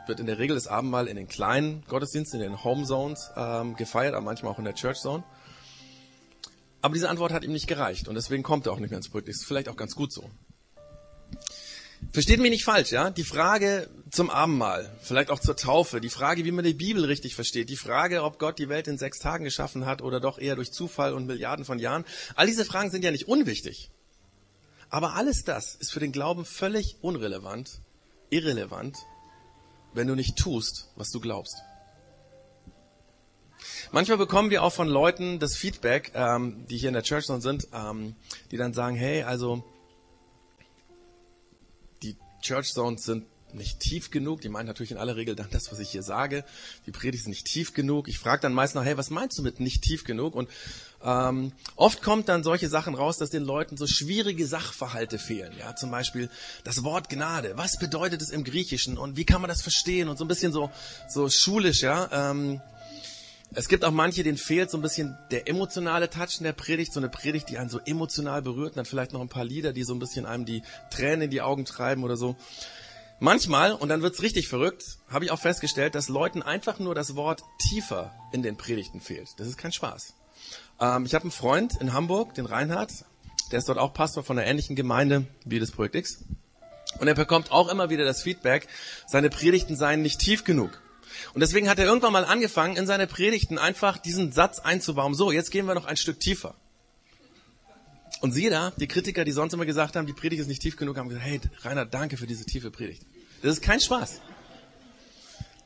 wird 0.06 0.20
in 0.20 0.26
der 0.26 0.38
Regel 0.38 0.54
das 0.54 0.66
Abendmahl 0.66 1.06
in 1.06 1.16
den 1.16 1.28
kleinen 1.28 1.84
Gottesdiensten, 1.88 2.40
in 2.40 2.50
den 2.50 2.64
Home 2.64 2.84
Zones 2.84 3.30
ähm, 3.36 3.76
gefeiert, 3.76 4.14
aber 4.14 4.24
manchmal 4.24 4.52
auch 4.52 4.58
in 4.58 4.64
der 4.64 4.74
Church 4.74 4.98
Zone. 4.98 5.24
Aber 6.82 6.94
diese 6.94 7.10
Antwort 7.10 7.32
hat 7.32 7.44
ihm 7.44 7.52
nicht 7.52 7.66
gereicht 7.66 8.08
und 8.08 8.14
deswegen 8.14 8.42
kommt 8.42 8.66
er 8.66 8.72
auch 8.72 8.78
nicht 8.78 8.90
mehr 8.90 8.98
ins 8.98 9.08
Projekt. 9.08 9.28
Ist 9.28 9.44
vielleicht 9.44 9.68
auch 9.68 9.76
ganz 9.76 9.94
gut 9.94 10.12
so. 10.12 10.30
Versteht 12.12 12.40
mich 12.40 12.50
nicht 12.50 12.64
falsch, 12.64 12.90
ja? 12.90 13.10
Die 13.10 13.24
Frage 13.24 13.88
zum 14.10 14.30
Abendmahl, 14.30 14.90
vielleicht 15.02 15.30
auch 15.30 15.38
zur 15.38 15.56
Taufe, 15.56 16.00
die 16.00 16.08
Frage, 16.08 16.44
wie 16.44 16.50
man 16.50 16.64
die 16.64 16.74
Bibel 16.74 17.04
richtig 17.04 17.34
versteht, 17.34 17.68
die 17.68 17.76
Frage, 17.76 18.24
ob 18.24 18.38
Gott 18.38 18.58
die 18.58 18.68
Welt 18.68 18.88
in 18.88 18.98
sechs 18.98 19.18
Tagen 19.18 19.44
geschaffen 19.44 19.86
hat 19.86 20.02
oder 20.02 20.18
doch 20.18 20.38
eher 20.38 20.56
durch 20.56 20.72
Zufall 20.72 21.12
und 21.12 21.26
Milliarden 21.26 21.64
von 21.64 21.78
Jahren, 21.78 22.04
all 22.34 22.46
diese 22.46 22.64
Fragen 22.64 22.90
sind 22.90 23.04
ja 23.04 23.10
nicht 23.10 23.28
unwichtig. 23.28 23.90
Aber 24.88 25.14
alles 25.14 25.44
das 25.44 25.76
ist 25.76 25.92
für 25.92 26.00
den 26.00 26.10
Glauben 26.10 26.44
völlig 26.44 26.96
unrelevant, 27.00 27.80
irrelevant 28.30 28.96
wenn 29.92 30.06
du 30.06 30.14
nicht 30.14 30.36
tust, 30.36 30.88
was 30.96 31.10
du 31.10 31.20
glaubst. 31.20 31.56
Manchmal 33.92 34.18
bekommen 34.18 34.50
wir 34.50 34.62
auch 34.62 34.72
von 34.72 34.88
Leuten 34.88 35.38
das 35.38 35.56
Feedback, 35.56 36.12
ähm, 36.14 36.64
die 36.68 36.76
hier 36.76 36.88
in 36.88 36.94
der 36.94 37.02
Church 37.02 37.26
sind, 37.26 37.68
ähm, 37.72 38.14
die 38.50 38.56
dann 38.56 38.72
sagen, 38.72 38.96
hey, 38.96 39.22
also 39.22 39.64
die 42.02 42.16
Church 42.40 42.72
Zones 42.72 43.04
sind 43.04 43.26
nicht 43.54 43.80
tief 43.80 44.10
genug. 44.10 44.40
Die 44.40 44.48
meinen 44.48 44.66
natürlich 44.66 44.92
in 44.92 44.98
aller 44.98 45.16
Regel 45.16 45.34
dann 45.34 45.48
das, 45.50 45.70
was 45.70 45.78
ich 45.78 45.90
hier 45.90 46.02
sage. 46.02 46.44
Die 46.86 46.90
Predigt 46.90 47.22
ist 47.22 47.28
nicht 47.28 47.46
tief 47.46 47.74
genug. 47.74 48.08
Ich 48.08 48.18
frage 48.18 48.42
dann 48.42 48.52
meist 48.52 48.74
noch, 48.74 48.84
hey, 48.84 48.96
was 48.96 49.10
meinst 49.10 49.38
du 49.38 49.42
mit 49.42 49.60
nicht 49.60 49.82
tief 49.82 50.04
genug? 50.04 50.34
Und 50.34 50.48
ähm, 51.02 51.52
oft 51.76 52.02
kommt 52.02 52.28
dann 52.28 52.42
solche 52.42 52.68
Sachen 52.68 52.94
raus, 52.94 53.18
dass 53.18 53.30
den 53.30 53.42
Leuten 53.42 53.76
so 53.76 53.86
schwierige 53.86 54.46
Sachverhalte 54.46 55.18
fehlen. 55.18 55.52
Ja, 55.58 55.74
zum 55.74 55.90
Beispiel 55.90 56.28
das 56.64 56.84
Wort 56.84 57.08
Gnade. 57.08 57.52
Was 57.56 57.78
bedeutet 57.78 58.22
es 58.22 58.30
im 58.30 58.44
Griechischen 58.44 58.98
und 58.98 59.16
wie 59.16 59.24
kann 59.24 59.40
man 59.40 59.48
das 59.48 59.62
verstehen? 59.62 60.08
Und 60.08 60.18
so 60.18 60.24
ein 60.24 60.28
bisschen 60.28 60.52
so 60.52 60.70
so 61.08 61.28
schulisch, 61.28 61.82
ja. 61.82 62.30
Ähm, 62.30 62.60
es 63.52 63.68
gibt 63.68 63.84
auch 63.84 63.90
manche, 63.90 64.22
denen 64.22 64.38
fehlt 64.38 64.70
so 64.70 64.78
ein 64.78 64.82
bisschen 64.82 65.18
der 65.32 65.48
emotionale 65.48 66.08
Touch 66.08 66.38
in 66.38 66.44
der 66.44 66.52
Predigt, 66.52 66.92
so 66.92 67.00
eine 67.00 67.08
Predigt, 67.08 67.48
die 67.48 67.58
einen 67.58 67.68
so 67.68 67.80
emotional 67.84 68.42
berührt, 68.42 68.70
und 68.70 68.76
dann 68.76 68.84
vielleicht 68.84 69.12
noch 69.12 69.20
ein 69.20 69.28
paar 69.28 69.44
Lieder, 69.44 69.72
die 69.72 69.82
so 69.82 69.92
ein 69.92 69.98
bisschen 69.98 70.24
einem 70.24 70.44
die 70.44 70.62
Tränen 70.90 71.22
in 71.22 71.30
die 71.30 71.42
Augen 71.42 71.64
treiben 71.64 72.04
oder 72.04 72.16
so. 72.16 72.36
Manchmal, 73.22 73.74
und 73.74 73.90
dann 73.90 74.00
wird's 74.00 74.22
richtig 74.22 74.48
verrückt, 74.48 74.96
habe 75.10 75.26
ich 75.26 75.30
auch 75.30 75.38
festgestellt, 75.38 75.94
dass 75.94 76.08
Leuten 76.08 76.42
einfach 76.42 76.78
nur 76.78 76.94
das 76.94 77.16
Wort 77.16 77.42
tiefer 77.58 78.14
in 78.32 78.42
den 78.42 78.56
Predigten 78.56 79.02
fehlt. 79.02 79.28
Das 79.36 79.46
ist 79.46 79.58
kein 79.58 79.72
Spaß. 79.72 80.14
Ähm, 80.80 81.04
ich 81.04 81.14
habe 81.14 81.24
einen 81.24 81.30
Freund 81.30 81.78
in 81.82 81.92
Hamburg, 81.92 82.32
den 82.32 82.46
Reinhard, 82.46 82.90
der 83.52 83.58
ist 83.58 83.68
dort 83.68 83.76
auch 83.76 83.92
Pastor 83.92 84.24
von 84.24 84.38
einer 84.38 84.48
ähnlichen 84.48 84.74
Gemeinde 84.74 85.26
wie 85.44 85.60
das 85.60 85.70
Projekt 85.70 85.96
X. 85.96 86.24
Und 86.98 87.08
er 87.08 87.14
bekommt 87.14 87.52
auch 87.52 87.68
immer 87.68 87.90
wieder 87.90 88.06
das 88.06 88.22
Feedback, 88.22 88.66
seine 89.06 89.28
Predigten 89.28 89.76
seien 89.76 90.00
nicht 90.00 90.18
tief 90.18 90.44
genug. 90.44 90.80
Und 91.34 91.40
deswegen 91.40 91.68
hat 91.68 91.78
er 91.78 91.84
irgendwann 91.84 92.14
mal 92.14 92.24
angefangen, 92.24 92.78
in 92.78 92.86
seine 92.86 93.06
Predigten 93.06 93.58
einfach 93.58 93.98
diesen 93.98 94.32
Satz 94.32 94.60
einzubauen. 94.60 95.12
So, 95.12 95.30
jetzt 95.30 95.50
gehen 95.50 95.66
wir 95.66 95.74
noch 95.74 95.84
ein 95.84 95.98
Stück 95.98 96.20
tiefer. 96.20 96.54
Und 98.20 98.32
siehe 98.32 98.50
da, 98.50 98.72
die 98.76 98.86
Kritiker, 98.86 99.24
die 99.24 99.32
sonst 99.32 99.54
immer 99.54 99.66
gesagt 99.66 99.96
haben, 99.96 100.06
die 100.06 100.12
Predigt 100.12 100.40
ist 100.42 100.48
nicht 100.48 100.60
tief 100.60 100.76
genug, 100.76 100.98
haben 100.98 101.08
gesagt, 101.08 101.26
hey, 101.26 101.40
Rainer, 101.62 101.86
danke 101.86 102.16
für 102.16 102.26
diese 102.26 102.44
tiefe 102.44 102.70
Predigt. 102.70 103.02
Das 103.42 103.52
ist 103.52 103.62
kein 103.62 103.80
Spaß. 103.80 104.20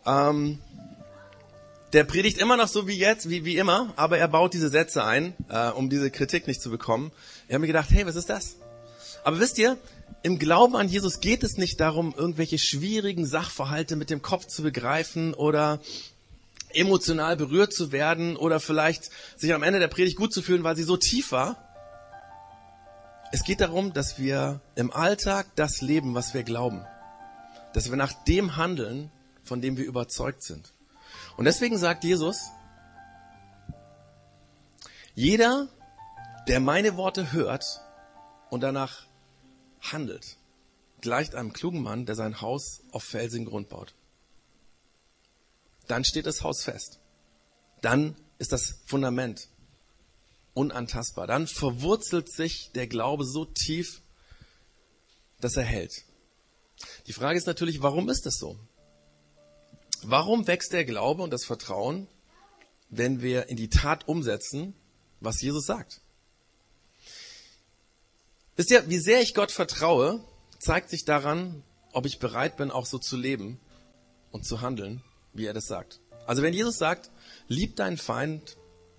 Ähm, 0.06 0.58
der 1.92 2.04
predigt 2.04 2.38
immer 2.38 2.56
noch 2.56 2.68
so 2.68 2.86
wie 2.86 2.96
jetzt, 2.96 3.28
wie, 3.28 3.44
wie 3.44 3.56
immer, 3.56 3.92
aber 3.96 4.18
er 4.18 4.28
baut 4.28 4.54
diese 4.54 4.68
Sätze 4.68 5.04
ein, 5.04 5.34
äh, 5.48 5.70
um 5.70 5.90
diese 5.90 6.10
Kritik 6.10 6.46
nicht 6.46 6.62
zu 6.62 6.70
bekommen. 6.70 7.10
Ich 7.48 7.54
habe 7.54 7.60
mir 7.60 7.66
gedacht, 7.66 7.90
hey, 7.90 8.06
was 8.06 8.16
ist 8.16 8.30
das? 8.30 8.56
Aber 9.24 9.40
wisst 9.40 9.58
ihr, 9.58 9.76
im 10.22 10.38
Glauben 10.38 10.76
an 10.76 10.88
Jesus 10.88 11.20
geht 11.20 11.42
es 11.42 11.56
nicht 11.56 11.80
darum, 11.80 12.14
irgendwelche 12.16 12.58
schwierigen 12.58 13.26
Sachverhalte 13.26 13.96
mit 13.96 14.10
dem 14.10 14.22
Kopf 14.22 14.46
zu 14.46 14.62
begreifen 14.62 15.34
oder 15.34 15.80
emotional 16.72 17.36
berührt 17.36 17.72
zu 17.72 17.92
werden 17.92 18.36
oder 18.36 18.60
vielleicht 18.60 19.10
sich 19.36 19.54
am 19.54 19.62
Ende 19.62 19.78
der 19.78 19.88
Predigt 19.88 20.16
gut 20.16 20.32
zu 20.32 20.42
fühlen, 20.42 20.64
weil 20.64 20.76
sie 20.76 20.82
so 20.82 20.96
tief 20.96 21.32
war, 21.32 21.63
es 23.32 23.42
geht 23.42 23.60
darum, 23.60 23.92
dass 23.92 24.18
wir 24.18 24.60
im 24.74 24.92
Alltag 24.92 25.46
das 25.56 25.80
leben, 25.80 26.14
was 26.14 26.34
wir 26.34 26.42
glauben. 26.42 26.84
Dass 27.72 27.90
wir 27.90 27.96
nach 27.96 28.12
dem 28.24 28.56
handeln, 28.56 29.10
von 29.42 29.60
dem 29.60 29.76
wir 29.76 29.84
überzeugt 29.84 30.42
sind. 30.42 30.72
Und 31.36 31.44
deswegen 31.44 31.78
sagt 31.78 32.04
Jesus, 32.04 32.50
jeder, 35.14 35.68
der 36.48 36.60
meine 36.60 36.96
Worte 36.96 37.32
hört 37.32 37.64
und 38.50 38.62
danach 38.62 39.06
handelt, 39.80 40.36
gleicht 41.00 41.34
einem 41.34 41.52
klugen 41.52 41.82
Mann, 41.82 42.06
der 42.06 42.14
sein 42.14 42.40
Haus 42.40 42.82
auf 42.92 43.04
felsigen 43.04 43.46
Grund 43.46 43.68
baut. 43.68 43.94
Dann 45.86 46.04
steht 46.04 46.26
das 46.26 46.42
Haus 46.42 46.62
fest. 46.62 46.98
Dann 47.82 48.16
ist 48.38 48.52
das 48.52 48.80
Fundament 48.86 49.48
unantastbar. 50.54 51.26
Dann 51.26 51.46
verwurzelt 51.46 52.30
sich 52.30 52.70
der 52.74 52.86
Glaube 52.86 53.24
so 53.24 53.44
tief, 53.44 54.02
dass 55.40 55.56
er 55.56 55.64
hält. 55.64 56.04
Die 57.06 57.12
Frage 57.12 57.38
ist 57.38 57.46
natürlich, 57.46 57.82
warum 57.82 58.08
ist 58.08 58.26
das 58.26 58.38
so? 58.38 58.58
Warum 60.02 60.46
wächst 60.46 60.72
der 60.72 60.84
Glaube 60.84 61.22
und 61.22 61.30
das 61.30 61.44
Vertrauen, 61.44 62.08
wenn 62.88 63.22
wir 63.22 63.48
in 63.48 63.56
die 63.56 63.68
Tat 63.68 64.08
umsetzen, 64.08 64.74
was 65.20 65.40
Jesus 65.40 65.66
sagt? 65.66 66.00
Wisst 68.56 68.70
ihr, 68.70 68.88
wie 68.88 68.98
sehr 68.98 69.20
ich 69.20 69.34
Gott 69.34 69.50
vertraue, 69.50 70.22
zeigt 70.58 70.90
sich 70.90 71.04
daran, 71.04 71.62
ob 71.92 72.06
ich 72.06 72.18
bereit 72.18 72.56
bin, 72.56 72.70
auch 72.70 72.86
so 72.86 72.98
zu 72.98 73.16
leben 73.16 73.58
und 74.30 74.46
zu 74.46 74.60
handeln, 74.60 75.02
wie 75.32 75.46
er 75.46 75.54
das 75.54 75.66
sagt. 75.66 76.00
Also 76.26 76.42
wenn 76.42 76.54
Jesus 76.54 76.76
sagt, 76.76 77.10
lieb 77.48 77.76
deinen 77.76 77.98
Feind 77.98 78.56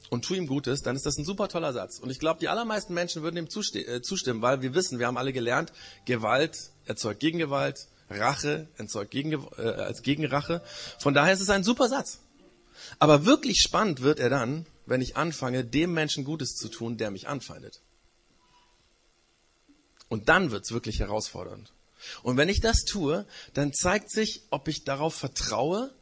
und 0.09 0.25
tu 0.25 0.33
ihm 0.33 0.47
Gutes, 0.47 0.81
dann 0.81 0.95
ist 0.95 1.05
das 1.05 1.17
ein 1.17 1.25
super 1.25 1.47
toller 1.47 1.73
Satz. 1.73 1.99
Und 1.99 2.09
ich 2.09 2.19
glaube, 2.19 2.39
die 2.39 2.49
allermeisten 2.49 2.93
Menschen 2.93 3.23
würden 3.23 3.37
ihm 3.37 3.47
äh, 3.47 4.01
zustimmen, 4.01 4.41
weil 4.41 4.61
wir 4.61 4.73
wissen, 4.73 4.99
wir 4.99 5.07
haben 5.07 5.17
alle 5.17 5.33
gelernt, 5.33 5.71
Gewalt 6.05 6.71
erzeugt 6.85 7.19
Gegengewalt, 7.19 7.87
Rache 8.09 8.67
erzeugt 8.77 9.11
gegen, 9.11 9.33
äh, 9.33 9.61
als 9.61 10.01
Gegenrache. 10.01 10.61
Von 10.99 11.13
daher 11.13 11.33
ist 11.33 11.41
es 11.41 11.49
ein 11.49 11.63
super 11.63 11.89
Satz. 11.89 12.19
Aber 12.99 13.25
wirklich 13.25 13.61
spannend 13.61 14.01
wird 14.01 14.19
er 14.19 14.29
dann, 14.29 14.65
wenn 14.85 15.01
ich 15.01 15.17
anfange, 15.17 15.63
dem 15.63 15.93
Menschen 15.93 16.23
Gutes 16.23 16.55
zu 16.55 16.69
tun, 16.69 16.97
der 16.97 17.11
mich 17.11 17.27
anfeindet. 17.27 17.81
Und 20.07 20.29
dann 20.29 20.51
wird's 20.51 20.71
wirklich 20.71 20.99
herausfordernd. 20.99 21.73
Und 22.21 22.37
wenn 22.37 22.49
ich 22.49 22.61
das 22.61 22.83
tue, 22.83 23.25
dann 23.53 23.73
zeigt 23.73 24.11
sich, 24.11 24.43
ob 24.51 24.67
ich 24.67 24.83
darauf 24.83 25.15
vertraue, 25.15 25.93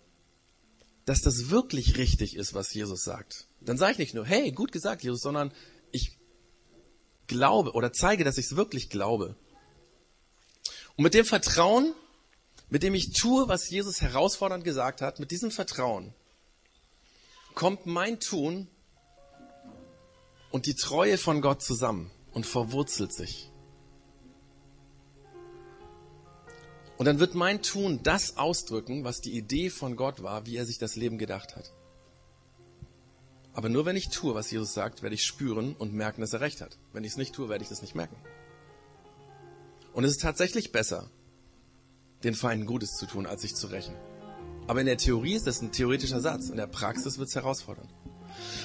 dass 1.05 1.21
das 1.21 1.49
wirklich 1.49 1.97
richtig 1.97 2.35
ist, 2.35 2.53
was 2.53 2.73
Jesus 2.73 3.03
sagt, 3.03 3.47
dann 3.65 3.77
sage 3.77 3.93
ich 3.93 3.97
nicht 3.97 4.13
nur, 4.13 4.25
hey, 4.25 4.51
gut 4.51 4.71
gesagt, 4.71 5.03
Jesus, 5.03 5.21
sondern 5.21 5.53
ich 5.91 6.17
glaube 7.27 7.73
oder 7.73 7.93
zeige, 7.93 8.23
dass 8.23 8.37
ich 8.37 8.45
es 8.47 8.55
wirklich 8.55 8.89
glaube. 8.89 9.35
Und 10.95 11.03
mit 11.03 11.13
dem 11.13 11.25
Vertrauen, 11.25 11.93
mit 12.69 12.83
dem 12.83 12.93
ich 12.93 13.13
tue, 13.13 13.47
was 13.47 13.69
Jesus 13.69 14.01
herausfordernd 14.01 14.63
gesagt 14.63 15.01
hat, 15.01 15.19
mit 15.19 15.31
diesem 15.31 15.51
Vertrauen 15.51 16.13
kommt 17.55 17.85
mein 17.85 18.19
Tun 18.19 18.67
und 20.51 20.65
die 20.65 20.75
Treue 20.75 21.17
von 21.17 21.41
Gott 21.41 21.61
zusammen 21.61 22.11
und 22.31 22.45
verwurzelt 22.45 23.13
sich. 23.13 23.49
Und 26.97 27.05
dann 27.05 27.19
wird 27.19 27.35
mein 27.35 27.61
Tun 27.61 28.01
das 28.03 28.37
ausdrücken, 28.37 29.03
was 29.03 29.19
die 29.19 29.35
Idee 29.35 29.69
von 29.69 29.95
Gott 29.95 30.21
war, 30.21 30.45
wie 30.45 30.55
er 30.55 30.65
sich 30.65 30.77
das 30.77 30.95
Leben 30.95 31.17
gedacht 31.17 31.55
hat. 31.55 31.73
Aber 33.53 33.69
nur 33.69 33.85
wenn 33.85 33.95
ich 33.95 34.09
tue, 34.09 34.33
was 34.33 34.49
Jesus 34.49 34.73
sagt, 34.73 35.03
werde 35.03 35.15
ich 35.15 35.23
spüren 35.23 35.75
und 35.77 35.93
merken, 35.93 36.21
dass 36.21 36.33
er 36.33 36.41
recht 36.41 36.61
hat. 36.61 36.77
Wenn 36.91 37.03
ich 37.03 37.11
es 37.11 37.17
nicht 37.17 37.35
tue, 37.35 37.49
werde 37.49 37.63
ich 37.63 37.69
das 37.69 37.81
nicht 37.81 37.95
merken. 37.95 38.15
Und 39.93 40.03
es 40.03 40.11
ist 40.11 40.21
tatsächlich 40.21 40.71
besser, 40.71 41.09
den 42.23 42.33
Feinden 42.33 42.65
Gutes 42.65 42.95
zu 42.97 43.05
tun, 43.05 43.27
als 43.27 43.41
sich 43.41 43.55
zu 43.55 43.67
rächen. 43.67 43.93
Aber 44.65 44.79
in 44.79 44.87
der 44.87 44.97
Theorie 44.97 45.35
ist 45.35 45.45
das 45.45 45.61
ein 45.61 45.71
theoretischer 45.71 46.21
Satz. 46.21 46.49
In 46.49 46.57
der 46.57 46.67
Praxis 46.67 47.19
wird 47.19 47.29
es 47.29 47.35
herausfordernd. 47.35 47.89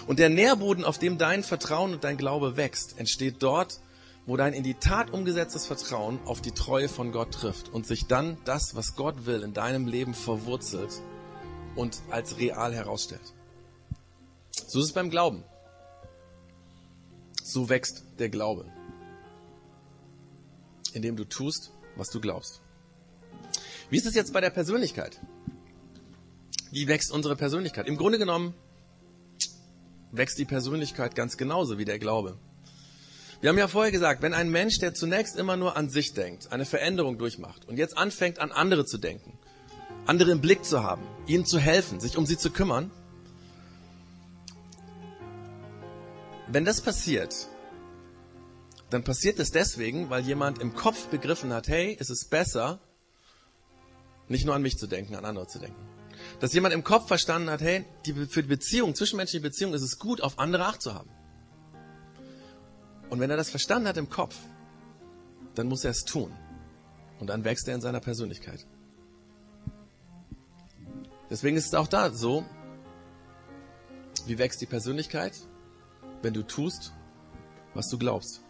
Und 0.07 0.19
der 0.19 0.31
Nährboden, 0.31 0.85
auf 0.85 0.99
dem 0.99 1.19
dein 1.19 1.43
Vertrauen 1.43 1.93
und 1.93 2.05
dein 2.05 2.17
Glaube 2.17 2.57
wächst, 2.57 2.99
entsteht 2.99 3.43
dort, 3.43 3.81
wo 4.25 4.37
dein 4.37 4.55
in 4.55 4.63
die 4.63 4.75
Tat 4.75 5.11
umgesetztes 5.11 5.67
Vertrauen 5.67 6.19
auf 6.25 6.41
die 6.41 6.53
Treue 6.53 6.89
von 6.89 7.13
Gott 7.13 7.33
trifft 7.33 7.69
und 7.69 7.87
sich 7.87 8.07
dann 8.07 8.39
das, 8.45 8.75
was 8.75 8.95
Gott 8.95 9.27
will, 9.27 9.43
in 9.43 9.53
deinem 9.53 9.87
Leben 9.87 10.15
verwurzelt 10.15 11.03
und 11.75 12.01
als 12.11 12.39
real 12.39 12.75
herausstellt. 12.75 13.35
So 14.67 14.81
ist 14.81 14.87
es 14.87 14.93
beim 14.93 15.11
Glauben. 15.11 15.45
So 17.43 17.69
wächst 17.69 18.05
der 18.19 18.29
Glaube, 18.29 18.67
indem 20.93 21.17
du 21.17 21.25
tust, 21.25 21.73
was 21.97 22.11
du 22.11 22.21
glaubst. 22.21 22.61
Wie 23.91 23.97
ist 23.97 24.07
es 24.07 24.15
jetzt 24.15 24.33
bei 24.33 24.41
der 24.41 24.51
Persönlichkeit? 24.51 25.21
Wie 26.71 26.89
wächst 26.89 27.11
unsere 27.11 27.37
Persönlichkeit? 27.37 27.87
Im 27.87 27.97
Grunde 27.97 28.19
genommen 28.19 28.55
wächst 30.13 30.39
die 30.39 30.45
Persönlichkeit 30.45 31.15
ganz 31.15 31.37
genauso 31.37 31.79
wie 31.79 31.85
der 31.85 31.99
Glaube. 31.99 32.39
Wir 33.41 33.51
haben 33.51 33.59
ja 33.59 33.69
vorher 33.69 33.93
gesagt, 33.93 34.21
wenn 34.21 34.35
ein 34.35 34.51
Mensch, 34.51 34.79
der 34.79 34.95
zunächst 34.95 35.37
immer 35.37 35.57
nur 35.57 35.77
an 35.77 35.89
sich 35.89 36.13
denkt, 36.13 36.51
eine 36.51 36.65
Veränderung 36.65 37.19
durchmacht 37.19 37.67
und 37.69 37.79
jetzt 37.79 37.97
anfängt 37.97 38.41
an 38.41 38.51
andere 38.51 38.85
zu 38.85 38.99
denken, 38.99 39.39
andere 40.07 40.33
im 40.33 40.41
Blick 40.41 40.65
zu 40.65 40.83
haben, 40.83 41.03
ihnen 41.27 41.47
zu 41.47 41.59
helfen, 41.59 42.01
sich 42.01 42.17
um 42.17 42.27
sie 42.27 42.37
zu 42.37 42.51
kümmern, 42.51 42.91
wenn 46.51 46.65
das 46.65 46.81
passiert, 46.81 47.49
dann 48.91 49.05
passiert 49.05 49.39
es 49.39 49.51
deswegen, 49.51 50.09
weil 50.11 50.25
jemand 50.25 50.61
im 50.61 50.75
Kopf 50.75 51.09
begriffen 51.09 51.53
hat, 51.53 51.69
hey, 51.69 51.97
es 52.01 52.11
ist 52.11 52.31
besser, 52.31 52.81
nicht 54.29 54.47
nur 54.47 54.55
an 54.55 54.63
mich 54.63 54.79
zu 54.79 54.87
denken, 54.87 55.15
an 55.15 55.25
andere 55.25 55.47
zu 55.47 55.59
denken. 55.59 55.81
Dass 56.41 56.53
jemand 56.53 56.75
im 56.75 56.85
Kopf 56.85 57.07
verstanden 57.07 57.51
hat, 57.51 57.61
hey, 57.61 57.85
die, 58.07 58.13
für 58.27 58.43
die 58.43 58.49
Beziehung, 58.49 58.95
zwischenmenschliche 58.95 59.43
Beziehung 59.43 59.75
ist 59.75 59.83
es 59.83 59.99
gut, 59.99 60.21
auf 60.21 60.39
andere 60.39 60.67
Acht 60.67 60.83
zu 60.83 60.95
haben. 60.95 61.11
Und 63.11 63.21
wenn 63.21 63.31
er 63.31 63.37
das 63.37 63.51
verstanden 63.51 63.89
hat 63.89 63.97
im 63.97 64.09
Kopf, 64.09 64.37
dann 65.55 65.69
muss 65.69 65.85
er 65.85 65.91
es 65.91 66.05
tun. 66.05 66.33
Und 67.21 67.29
dann 67.29 67.45
wächst 67.45 67.69
er 67.69 67.75
in 67.75 67.81
seiner 67.81 68.01
Persönlichkeit. 68.01 68.67
Deswegen 71.31 71.57
ist 71.57 71.67
es 71.67 71.75
auch 71.75 71.89
da 71.89 72.11
so, 72.11 72.45
wie 74.27 74.39
wächst 74.39 74.61
die 74.61 74.67
Persönlichkeit? 74.67 75.35
Wenn 76.23 76.35
du 76.35 76.43
tust, 76.43 76.93
was 77.75 77.89
du 77.89 77.99
glaubst. 77.99 78.43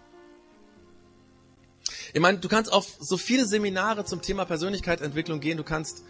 Ich 2.13 2.21
meine, 2.21 2.39
du 2.39 2.49
kannst 2.49 2.73
auf 2.73 2.97
so 2.99 3.17
viele 3.17 3.47
Seminare 3.47 4.05
zum 4.05 4.23
Thema 4.23 4.45
Persönlichkeitsentwicklung 4.45 5.41
gehen, 5.41 5.57
du 5.57 5.65
kannst 5.65 6.03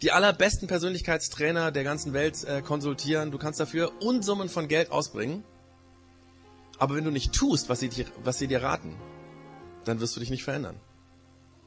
die 0.00 0.12
allerbesten 0.12 0.68
Persönlichkeitstrainer 0.68 1.70
der 1.70 1.84
ganzen 1.84 2.12
Welt 2.12 2.44
äh, 2.44 2.62
konsultieren, 2.62 3.30
du 3.30 3.38
kannst 3.38 3.60
dafür 3.60 3.92
Unsummen 4.02 4.48
von 4.48 4.68
Geld 4.68 4.90
ausbringen. 4.90 5.44
Aber 6.78 6.96
wenn 6.96 7.04
du 7.04 7.10
nicht 7.10 7.32
tust, 7.32 7.68
was 7.68 7.80
sie, 7.80 7.88
dir, 7.88 8.06
was 8.24 8.38
sie 8.38 8.48
dir 8.48 8.62
raten, 8.62 8.96
dann 9.84 10.00
wirst 10.00 10.16
du 10.16 10.20
dich 10.20 10.30
nicht 10.30 10.44
verändern. 10.44 10.80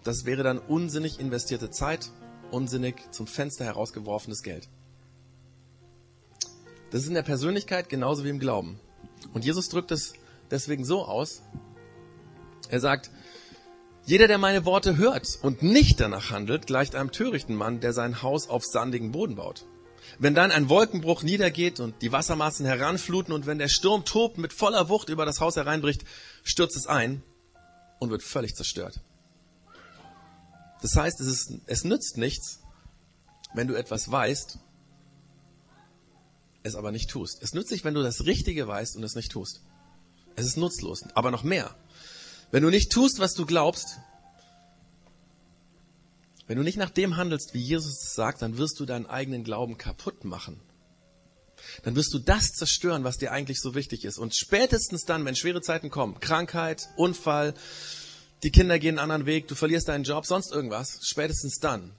Das 0.03 0.25
wäre 0.25 0.43
dann 0.43 0.59
unsinnig 0.59 1.19
investierte 1.19 1.69
Zeit, 1.69 2.11
unsinnig 2.51 2.95
zum 3.11 3.27
Fenster 3.27 3.65
herausgeworfenes 3.65 4.43
Geld. 4.43 4.69
Das 6.91 7.01
ist 7.01 7.07
in 7.07 7.15
der 7.15 7.23
Persönlichkeit 7.23 7.89
genauso 7.89 8.23
wie 8.23 8.29
im 8.29 8.39
Glauben. 8.39 8.79
Und 9.33 9.45
Jesus 9.45 9.69
drückt 9.69 9.91
es 9.91 10.13
deswegen 10.51 10.85
so 10.85 11.05
aus. 11.05 11.41
Er 12.69 12.79
sagt, 12.79 13.11
jeder, 14.05 14.27
der 14.27 14.37
meine 14.37 14.65
Worte 14.65 14.97
hört 14.97 15.39
und 15.41 15.63
nicht 15.63 15.99
danach 15.99 16.29
handelt, 16.29 16.67
gleicht 16.67 16.95
einem 16.95 17.11
törichten 17.11 17.55
Mann, 17.55 17.79
der 17.79 17.93
sein 17.93 18.21
Haus 18.21 18.49
auf 18.49 18.63
sandigen 18.63 19.11
Boden 19.11 19.35
baut. 19.35 19.65
Wenn 20.19 20.35
dann 20.35 20.51
ein 20.51 20.69
Wolkenbruch 20.69 21.23
niedergeht 21.23 21.79
und 21.79 22.01
die 22.01 22.11
Wassermassen 22.11 22.65
heranfluten 22.65 23.33
und 23.33 23.47
wenn 23.47 23.57
der 23.57 23.67
Sturm 23.67 24.05
tobt 24.05 24.37
mit 24.37 24.53
voller 24.53 24.89
Wucht 24.89 25.09
über 25.09 25.25
das 25.25 25.41
Haus 25.41 25.55
hereinbricht, 25.55 26.03
stürzt 26.43 26.77
es 26.77 26.85
ein 26.85 27.23
und 27.99 28.11
wird 28.11 28.21
völlig 28.21 28.55
zerstört. 28.55 29.01
Das 30.81 30.95
heißt, 30.95 31.19
es, 31.19 31.27
ist, 31.27 31.53
es 31.65 31.83
nützt 31.83 32.17
nichts, 32.17 32.59
wenn 33.55 33.67
du 33.67 33.73
etwas 33.73 34.11
weißt, 34.11 34.59
es 36.65 36.75
aber 36.75 36.91
nicht 36.91 37.09
tust. 37.09 37.41
Es 37.41 37.53
nützt 37.53 37.71
nicht, 37.71 37.85
wenn 37.85 37.93
du 37.93 38.01
das 38.01 38.25
Richtige 38.25 38.67
weißt 38.67 38.95
und 38.95 39.03
es 39.03 39.15
nicht 39.15 39.31
tust. 39.31 39.61
Es 40.35 40.45
ist 40.45 40.57
nutzlos. 40.57 41.03
Aber 41.13 41.31
noch 41.31 41.43
mehr. 41.43 41.75
Wenn 42.51 42.63
du 42.63 42.69
nicht 42.69 42.91
tust, 42.91 43.19
was 43.19 43.35
du 43.35 43.45
glaubst, 43.45 43.99
wenn 46.47 46.57
du 46.57 46.63
nicht 46.63 46.77
nach 46.77 46.89
dem 46.89 47.17
handelst, 47.17 47.53
wie 47.53 47.61
Jesus 47.61 48.03
es 48.03 48.13
sagt, 48.15 48.41
dann 48.41 48.57
wirst 48.57 48.79
du 48.79 48.85
deinen 48.85 49.05
eigenen 49.05 49.43
Glauben 49.43 49.77
kaputt 49.77 50.25
machen. 50.25 50.59
Dann 51.83 51.95
wirst 51.95 52.13
du 52.13 52.19
das 52.19 52.51
zerstören, 52.51 53.03
was 53.03 53.17
dir 53.17 53.31
eigentlich 53.31 53.59
so 53.61 53.75
wichtig 53.75 54.03
ist. 54.03 54.17
Und 54.17 54.35
spätestens 54.35 55.05
dann, 55.05 55.23
wenn 55.25 55.35
schwere 55.35 55.61
Zeiten 55.61 55.89
kommen, 55.89 56.19
Krankheit, 56.19 56.89
Unfall, 56.95 57.53
die 58.43 58.51
Kinder 58.51 58.79
gehen 58.79 58.99
einen 58.99 59.11
anderen 59.11 59.25
Weg, 59.25 59.47
du 59.47 59.55
verlierst 59.55 59.87
deinen 59.87 60.03
Job, 60.03 60.25
sonst 60.25 60.51
irgendwas, 60.51 60.99
spätestens 61.03 61.59
dann 61.59 61.93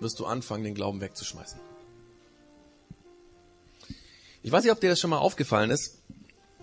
wirst 0.00 0.18
du 0.18 0.26
anfangen, 0.26 0.64
den 0.64 0.74
Glauben 0.74 1.00
wegzuschmeißen. 1.00 1.65
Ich 4.46 4.52
weiß 4.52 4.62
nicht, 4.62 4.70
ob 4.70 4.80
dir 4.80 4.90
das 4.90 5.00
schon 5.00 5.10
mal 5.10 5.18
aufgefallen 5.18 5.70
ist. 5.72 5.98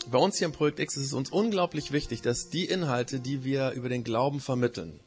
Bei 0.10 0.18
uns 0.18 0.38
hier 0.38 0.46
im 0.46 0.54
Projekt 0.54 0.80
X 0.80 0.96
ist 0.96 1.08
es 1.08 1.14
uns 1.14 1.30
unglaublich 1.30 1.92
wichtig, 1.92 2.22
dass 2.22 2.48
die 2.48 2.64
Inhalte, 2.64 3.20
die 3.20 3.44
wir 3.44 3.72
über 3.72 3.90
den 3.90 4.06
Glauben 4.06 4.40
vermitteln, 4.40 5.02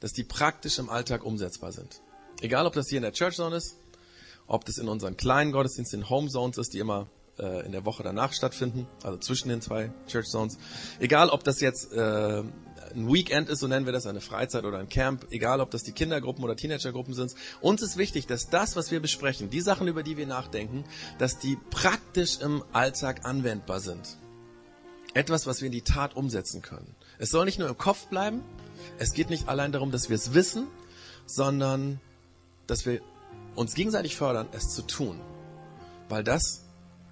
dass 0.00 0.12
die 0.12 0.24
praktisch 0.24 0.80
im 0.80 0.90
Alltag 0.90 1.24
umsetzbar 1.24 1.70
sind. 1.70 2.00
Egal, 2.40 2.66
ob 2.66 2.72
das 2.72 2.88
hier 2.88 2.96
in 2.96 3.04
der 3.04 3.12
Church 3.12 3.36
Zone 3.36 3.54
ist, 3.54 3.76
ob 4.48 4.64
das 4.64 4.78
in 4.78 4.88
unseren 4.88 5.16
kleinen 5.16 5.52
Gottesdiensten 5.52 6.00
in 6.00 6.10
Home 6.10 6.28
Zones 6.28 6.58
ist, 6.58 6.74
die 6.74 6.80
immer 6.80 7.06
äh, 7.38 7.64
in 7.64 7.70
der 7.70 7.84
Woche 7.84 8.02
danach 8.02 8.32
stattfinden, 8.32 8.88
also 9.04 9.18
zwischen 9.18 9.48
den 9.48 9.62
zwei 9.62 9.92
Church 10.08 10.26
Zones. 10.26 10.58
Egal, 10.98 11.28
ob 11.28 11.44
das 11.44 11.60
jetzt 11.60 11.92
äh, 11.92 12.42
ein 12.96 13.12
Weekend 13.12 13.48
ist, 13.48 13.60
so 13.60 13.68
nennen 13.68 13.84
wir 13.84 13.92
das, 13.92 14.06
eine 14.06 14.20
Freizeit 14.20 14.64
oder 14.64 14.78
ein 14.78 14.88
Camp, 14.88 15.26
egal 15.30 15.60
ob 15.60 15.70
das 15.70 15.82
die 15.82 15.92
Kindergruppen 15.92 16.42
oder 16.42 16.56
Teenagergruppen 16.56 17.14
sind. 17.14 17.34
Uns 17.60 17.82
ist 17.82 17.96
wichtig, 17.98 18.26
dass 18.26 18.48
das, 18.48 18.74
was 18.74 18.90
wir 18.90 19.00
besprechen, 19.00 19.50
die 19.50 19.60
Sachen, 19.60 19.86
über 19.86 20.02
die 20.02 20.16
wir 20.16 20.26
nachdenken, 20.26 20.84
dass 21.18 21.38
die 21.38 21.58
praktisch 21.70 22.40
im 22.40 22.64
Alltag 22.72 23.24
anwendbar 23.24 23.80
sind. 23.80 24.16
Etwas, 25.14 25.46
was 25.46 25.60
wir 25.60 25.66
in 25.66 25.72
die 25.72 25.82
Tat 25.82 26.16
umsetzen 26.16 26.62
können. 26.62 26.94
Es 27.18 27.30
soll 27.30 27.44
nicht 27.44 27.58
nur 27.58 27.68
im 27.68 27.78
Kopf 27.78 28.06
bleiben, 28.06 28.42
es 28.98 29.12
geht 29.12 29.30
nicht 29.30 29.48
allein 29.48 29.72
darum, 29.72 29.90
dass 29.90 30.08
wir 30.08 30.16
es 30.16 30.34
wissen, 30.34 30.66
sondern 31.26 32.00
dass 32.66 32.86
wir 32.86 33.00
uns 33.54 33.74
gegenseitig 33.74 34.16
fördern, 34.16 34.48
es 34.52 34.74
zu 34.74 34.82
tun. 34.82 35.20
Weil 36.08 36.24
das 36.24 36.62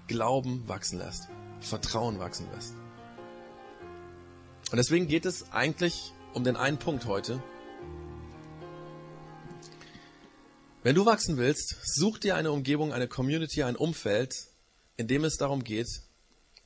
Glauben 0.06 0.66
wachsen 0.68 0.98
lässt, 0.98 1.28
Vertrauen 1.60 2.18
wachsen 2.18 2.46
lässt. 2.54 2.74
Und 4.74 4.78
deswegen 4.78 5.06
geht 5.06 5.24
es 5.24 5.52
eigentlich 5.52 6.12
um 6.32 6.42
den 6.42 6.56
einen 6.56 6.80
Punkt 6.80 7.04
heute. 7.04 7.40
Wenn 10.82 10.96
du 10.96 11.06
wachsen 11.06 11.36
willst, 11.36 11.76
such 11.84 12.18
dir 12.18 12.34
eine 12.34 12.50
Umgebung, 12.50 12.92
eine 12.92 13.06
Community, 13.06 13.62
ein 13.62 13.76
Umfeld, 13.76 14.34
in 14.96 15.06
dem 15.06 15.22
es 15.22 15.36
darum 15.36 15.62
geht, 15.62 15.86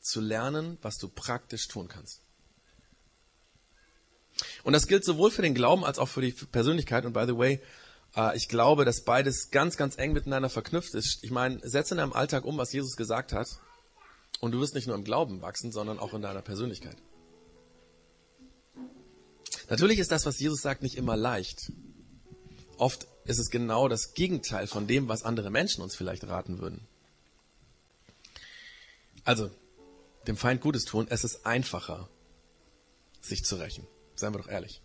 zu 0.01 0.23
lernen, 0.23 0.79
was 0.81 0.97
du 0.97 1.11
praktisch 1.11 1.69
tun 1.69 1.89
kannst. 1.89 2.23
Und 4.65 4.73
das 4.73 4.87
gilt 4.87 5.05
sowohl 5.05 5.31
für 5.31 5.43
den 5.43 5.53
Glauben 5.53 5.85
als 5.85 5.99
auch 5.99 6.09
für 6.09 6.23
die 6.23 6.33
Persönlichkeit. 6.33 7.05
Und 7.05 7.13
by 7.13 7.27
the 7.27 7.37
way, 7.37 7.61
äh, 8.17 8.35
ich 8.39 8.49
glaube, 8.49 8.87
dass 8.87 9.05
beides 9.05 9.51
ganz, 9.51 9.77
ganz 9.77 9.99
eng 9.99 10.15
miteinander 10.15 10.49
verknüpft 10.49 10.95
ist. 10.95 11.23
Ich 11.25 11.31
meine, 11.31 11.61
setze 11.63 11.93
in 11.93 11.99
deinem 11.99 12.15
Alltag 12.15 12.47
um, 12.47 12.57
was 12.57 12.73
Jesus 12.73 12.97
gesagt 12.97 13.35
hat. 13.35 13.49
Und 14.41 14.53
du 14.53 14.61
wirst 14.61 14.75
nicht 14.75 14.87
nur 14.87 14.97
im 14.97 15.05
Glauben 15.05 15.43
wachsen, 15.43 15.73
sondern 15.73 15.99
auch 15.99 16.15
in 16.15 16.23
deiner 16.23 16.41
Persönlichkeit. 16.41 16.97
Natürlich 19.69 19.99
ist 19.99 20.11
das, 20.11 20.25
was 20.27 20.39
Jesus 20.39 20.63
sagt, 20.63 20.83
nicht 20.83 20.97
immer 20.97 21.17
leicht. 21.17 21.73
oft 22.79 23.07
ist 23.25 23.39
es 23.39 23.51
genau 23.51 23.89
das 23.89 24.15
Gegenteil 24.15 24.67
von 24.67 24.87
dem, 24.87 25.09
was 25.09 25.23
andere 25.23 25.51
Menschen 25.51 25.83
uns 25.83 25.95
vielleicht 25.95 26.27
raten 26.27 26.61
würden. 26.61 26.87
Also, 29.25 29.51
dem 30.27 30.37
Feind 30.37 30.63
Gutes 30.63 30.85
tun, 30.85 31.07
es 31.11 31.25
ist 31.25 31.45
einfacher, 31.45 32.09
sich 33.21 33.45
zu 33.45 33.57
rächen. 33.57 33.87
Seien 34.15 34.33
wir 34.33 34.39
doch 34.39 34.49
ehrlich. 34.49 34.81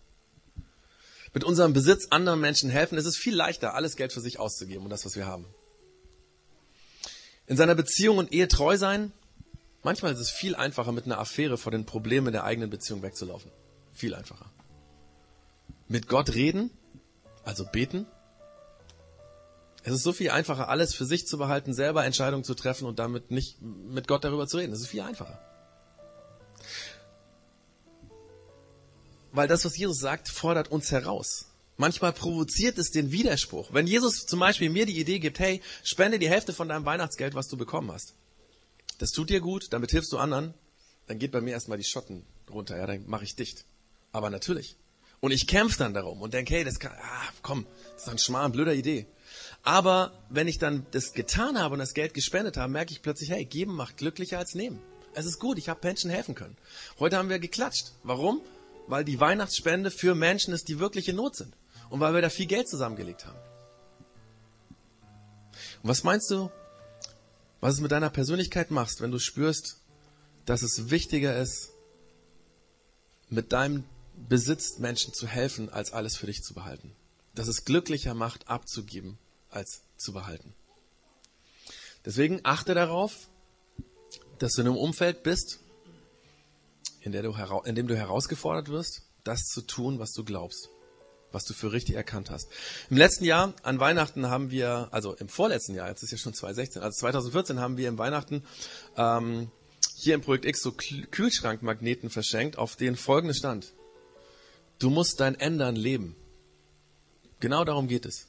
Mit 1.34 1.43
unserem 1.43 1.74
Besitz 1.74 2.08
anderen 2.10 2.41
Menschen 2.41 2.69
helfen, 2.69 2.98
es 2.98 3.06
ist 3.06 3.17
viel 3.17 3.36
leichter, 3.36 3.74
alles 3.74 3.96
Geld 3.96 4.12
für 4.12 4.22
sich 4.22 4.39
auszugeben 4.39 4.84
und 4.84 4.89
das, 4.89 5.06
was 5.06 5.15
wir 5.15 5.26
haben. 5.26 5.46
In 7.48 7.58
seiner 7.58 7.76
Beziehung 7.76 8.17
und 8.17 8.34
Ehe 8.34 8.48
treu 8.48 8.78
sein, 8.78 9.13
manchmal 9.82 10.13
ist 10.13 10.19
es 10.19 10.30
viel 10.30 10.56
einfacher, 10.56 10.91
mit 10.91 11.06
einer 11.06 11.19
Affäre 11.19 11.58
vor 11.58 11.72
den 11.72 11.86
Problemen 11.86 12.34
der 12.34 12.43
eigenen 12.43 12.69
Beziehung 12.69 13.02
wegzulaufen. 13.02 13.52
Viel 13.93 14.13
einfacher. 14.13 14.52
Mit 15.88 16.08
Gott 16.08 16.34
reden, 16.34 16.72
also 17.43 17.65
beten. 17.65 18.08
Es 19.84 19.93
ist 19.93 20.04
so 20.04 20.13
viel 20.13 20.30
einfacher, 20.30 20.69
alles 20.69 20.96
für 20.96 21.06
sich 21.06 21.28
zu 21.28 21.38
behalten, 21.38 21.74
selber 21.74 22.06
Entscheidungen 22.06 22.43
zu 22.43 22.56
treffen 22.56 22.86
und 22.86 23.00
damit 23.00 23.32
nicht 23.32 23.62
mit 23.62 24.08
Gott 24.08 24.24
darüber 24.24 24.48
zu 24.48 24.58
reden. 24.58 24.72
Es 24.72 24.80
ist 24.80 24.88
viel 24.88 25.02
einfacher. 25.02 25.39
Weil 29.34 29.48
das, 29.48 29.65
was 29.65 29.78
Jesus 29.78 30.00
sagt, 30.00 30.30
fordert 30.30 30.72
uns 30.72 30.91
heraus. 30.91 31.48
Manchmal 31.76 32.13
provoziert 32.13 32.78
es 32.78 32.91
den 32.91 33.12
Widerspruch. 33.12 33.74
Wenn 33.74 33.88
Jesus 33.88 34.26
zum 34.26 34.39
Beispiel 34.39 34.69
mir 34.69 34.86
die 34.86 35.00
Idee 35.00 35.19
gibt, 35.19 35.39
hey, 35.39 35.62
spende 35.84 36.19
die 36.19 36.30
Hälfte 36.30 36.54
von 36.54 36.69
deinem 36.69 36.86
Weihnachtsgeld, 36.86 37.34
was 37.34 37.48
du 37.48 37.58
bekommen 37.58 37.91
hast. 37.91 38.13
Das 39.00 39.12
tut 39.12 39.30
dir 39.32 39.41
gut, 39.41 39.67
damit 39.72 39.91
hilfst 39.91 40.13
du 40.13 40.17
anderen, 40.17 40.54
dann 41.08 41.19
geht 41.19 41.32
bei 41.32 41.41
mir 41.41 41.52
erstmal 41.52 41.80
die 41.80 41.84
Schotten 41.84 42.26
runter, 42.50 42.78
ja, 42.78 42.86
dann 42.86 43.08
mache 43.08 43.24
ich 43.24 43.36
dicht. 43.36 43.65
Aber 44.12 44.30
natürlich. 44.30 44.78
Und 45.24 45.32
ich 45.32 45.48
kämpfe 45.48 45.78
dann 45.78 45.94
darum 45.94 46.22
und 46.22 46.34
denke, 46.34 46.54
hey, 46.54 46.66
das 46.66 46.82
kann, 46.82 46.92
ah, 47.02 47.30
komm, 47.42 47.66
das 47.94 48.04
ist 48.04 48.10
ein 48.10 48.18
Schmarrn, 48.18 48.52
blöder 48.52 48.74
Idee. 48.74 49.06
Aber 49.62 50.12
wenn 50.30 50.50
ich 50.50 50.60
dann 50.60 50.86
das 50.92 51.14
getan 51.14 51.58
habe 51.58 51.72
und 51.72 51.80
das 51.80 51.94
Geld 51.94 52.14
gespendet 52.14 52.58
habe, 52.58 52.70
merke 52.70 52.92
ich 52.92 53.02
plötzlich, 53.02 53.30
hey, 53.30 53.46
geben 53.46 53.74
macht 53.74 53.96
glücklicher 53.96 54.38
als 54.38 54.54
nehmen. 54.54 54.82
Es 55.14 55.26
ist 55.26 55.40
gut, 55.40 55.58
ich 55.58 55.70
habe 55.70 55.80
Menschen 55.82 56.12
helfen 56.12 56.36
können. 56.36 56.58
Heute 57.00 57.16
haben 57.16 57.30
wir 57.30 57.40
geklatscht. 57.40 57.94
Warum? 58.04 58.42
Weil 58.88 59.06
die 59.06 59.18
Weihnachtsspende 59.18 59.92
für 59.92 60.14
Menschen 60.14 60.54
ist, 60.54 60.68
die 60.68 60.80
wirklich 60.80 61.08
in 61.08 61.16
Not 61.16 61.38
sind. 61.38 61.56
Und 61.90 62.02
weil 62.02 62.14
wir 62.14 62.22
da 62.22 62.30
viel 62.30 62.48
Geld 62.48 62.68
zusammengelegt 62.68 63.26
haben. 63.26 63.40
Und 65.84 65.90
was 65.90 66.04
meinst 66.04 66.30
du, 66.32 66.52
was 67.62 67.76
es 67.76 67.80
mit 67.80 67.94
deiner 67.94 68.10
Persönlichkeit 68.10 68.72
machst, 68.72 69.00
wenn 69.00 69.12
du 69.12 69.20
spürst, 69.20 69.78
dass 70.44 70.64
es 70.64 70.90
wichtiger 70.90 71.40
ist, 71.40 71.72
mit 73.30 73.54
deinem 73.54 73.86
Besitz 74.15 74.80
Menschen 74.80 75.13
zu 75.13 75.28
helfen, 75.28 75.69
als 75.69 75.93
alles 75.93 76.15
für 76.15 76.28
dich 76.28 76.43
zu 76.43 76.54
behalten? 76.54 76.95
Dass 77.36 77.47
es 77.47 77.65
glücklicher 77.65 78.13
macht, 78.13 78.47
abzugeben, 78.47 79.17
als 79.49 79.82
zu 79.97 80.13
behalten. 80.13 80.54
Deswegen 82.06 82.41
achte 82.43 82.73
darauf, 82.73 83.30
dass 84.39 84.54
du 84.54 84.62
in 84.62 84.67
einem 84.67 84.78
Umfeld 84.78 85.23
bist, 85.23 85.60
in, 87.02 87.12
der 87.12 87.23
du 87.23 87.34
in 87.65 87.76
dem 87.76 87.88
du 87.88 87.95
herausgefordert 87.95 88.69
wirst, 88.69 89.04
das 89.23 89.45
zu 89.45 89.62
tun, 89.62 89.99
was 89.99 90.12
du 90.12 90.23
glaubst, 90.23 90.69
was 91.32 91.45
du 91.45 91.54
für 91.54 91.71
richtig 91.71 91.95
erkannt 91.95 92.30
hast. 92.30 92.49
Im 92.89 92.97
letzten 92.97 93.26
Jahr, 93.26 93.54
an 93.63 93.80
Weihnachten, 93.80 94.30
haben 94.30 94.52
wir, 94.52 94.89
also 94.91 95.13
im 95.13 95.30
vorletzten 95.30 95.76
Jahr, 95.76 95.89
jetzt 95.89 96.04
ist 96.04 96.12
ja 96.12 96.17
schon 96.17 96.34
2016, 96.34 96.82
also 96.82 96.97
2014 96.99 97.60
haben 97.60 97.78
wir 97.78 97.88
im 97.88 97.97
Weihnachten 97.97 98.43
ähm, 98.97 99.49
hier 99.95 100.15
im 100.15 100.21
Projekt 100.21 100.45
X 100.45 100.62
so 100.62 100.71
Kühlschrankmagneten 100.71 102.10
verschenkt, 102.10 102.58
auf 102.58 102.76
denen 102.76 102.95
folgendes 102.95 103.38
stand. 103.38 103.73
Du 104.80 104.90
musst 104.90 105.20
dein 105.20 105.36
Ändern 105.36 105.76
leben. 105.76 106.16
Genau 107.40 107.64
darum 107.64 107.88
geht 107.88 108.06
es. 108.06 108.28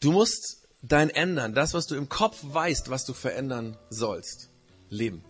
Du 0.00 0.12
musst 0.12 0.66
dein 0.82 1.10
Ändern, 1.10 1.54
das, 1.54 1.74
was 1.74 1.86
du 1.86 1.94
im 1.94 2.08
Kopf 2.08 2.38
weißt, 2.42 2.90
was 2.90 3.04
du 3.04 3.12
verändern 3.12 3.76
sollst, 3.90 4.48
leben, 4.88 5.24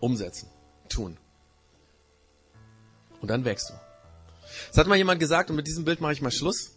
umsetzen, 0.00 0.48
tun. 0.88 1.16
Und 3.20 3.28
dann 3.28 3.44
wächst 3.44 3.70
du. 3.70 3.74
Es 4.70 4.78
hat 4.78 4.86
mal 4.86 4.96
jemand 4.96 5.20
gesagt, 5.20 5.50
und 5.50 5.56
mit 5.56 5.66
diesem 5.66 5.84
Bild 5.84 6.00
mache 6.00 6.12
ich 6.12 6.22
mal 6.22 6.30
Schluss, 6.30 6.72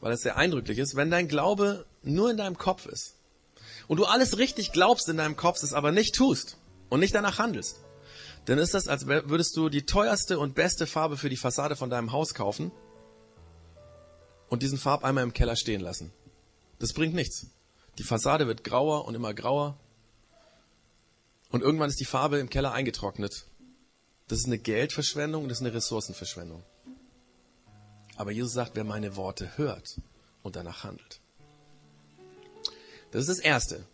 weil 0.00 0.12
es 0.12 0.22
sehr 0.22 0.36
eindrücklich 0.36 0.78
ist, 0.78 0.94
wenn 0.94 1.10
dein 1.10 1.28
Glaube 1.28 1.86
nur 2.02 2.30
in 2.30 2.36
deinem 2.36 2.58
Kopf 2.58 2.86
ist 2.86 3.14
und 3.88 3.98
du 3.98 4.04
alles 4.04 4.38
richtig 4.38 4.72
glaubst 4.72 5.08
in 5.08 5.16
deinem 5.16 5.36
Kopf, 5.36 5.62
es 5.62 5.72
aber 5.72 5.92
nicht 5.92 6.14
tust 6.14 6.56
und 6.88 7.00
nicht 7.00 7.14
danach 7.14 7.38
handelst, 7.38 7.80
dann 8.46 8.58
ist 8.58 8.74
das, 8.74 8.86
als 8.86 9.06
würdest 9.06 9.56
du 9.56 9.68
die 9.68 9.84
teuerste 9.84 10.38
und 10.38 10.54
beste 10.54 10.86
Farbe 10.86 11.16
für 11.16 11.28
die 11.28 11.36
Fassade 11.36 11.74
von 11.74 11.90
deinem 11.90 12.12
Haus 12.12 12.32
kaufen 12.32 12.70
und 14.48 14.62
diesen 14.62 14.78
Farbeimer 14.78 15.22
im 15.22 15.32
Keller 15.32 15.56
stehen 15.56 15.80
lassen. 15.80 16.12
Das 16.78 16.92
bringt 16.92 17.14
nichts. 17.14 17.46
Die 17.98 18.04
Fassade 18.04 18.46
wird 18.46 18.62
grauer 18.62 19.04
und 19.04 19.16
immer 19.16 19.34
grauer. 19.34 19.78
Und 21.50 21.62
irgendwann 21.62 21.88
ist 21.88 21.98
die 21.98 22.04
Farbe 22.04 22.38
im 22.38 22.48
Keller 22.48 22.72
eingetrocknet. 22.72 23.46
Das 24.28 24.38
ist 24.38 24.46
eine 24.46 24.58
Geldverschwendung 24.58 25.42
und 25.42 25.48
das 25.48 25.58
ist 25.58 25.66
eine 25.66 25.74
Ressourcenverschwendung. 25.74 26.62
Aber 28.16 28.30
Jesus 28.30 28.52
sagt, 28.52 28.76
wer 28.76 28.84
meine 28.84 29.16
Worte 29.16 29.56
hört 29.56 30.00
und 30.42 30.54
danach 30.54 30.84
handelt. 30.84 31.20
Das 33.10 33.22
ist 33.22 33.28
das 33.28 33.38
Erste, 33.38 33.84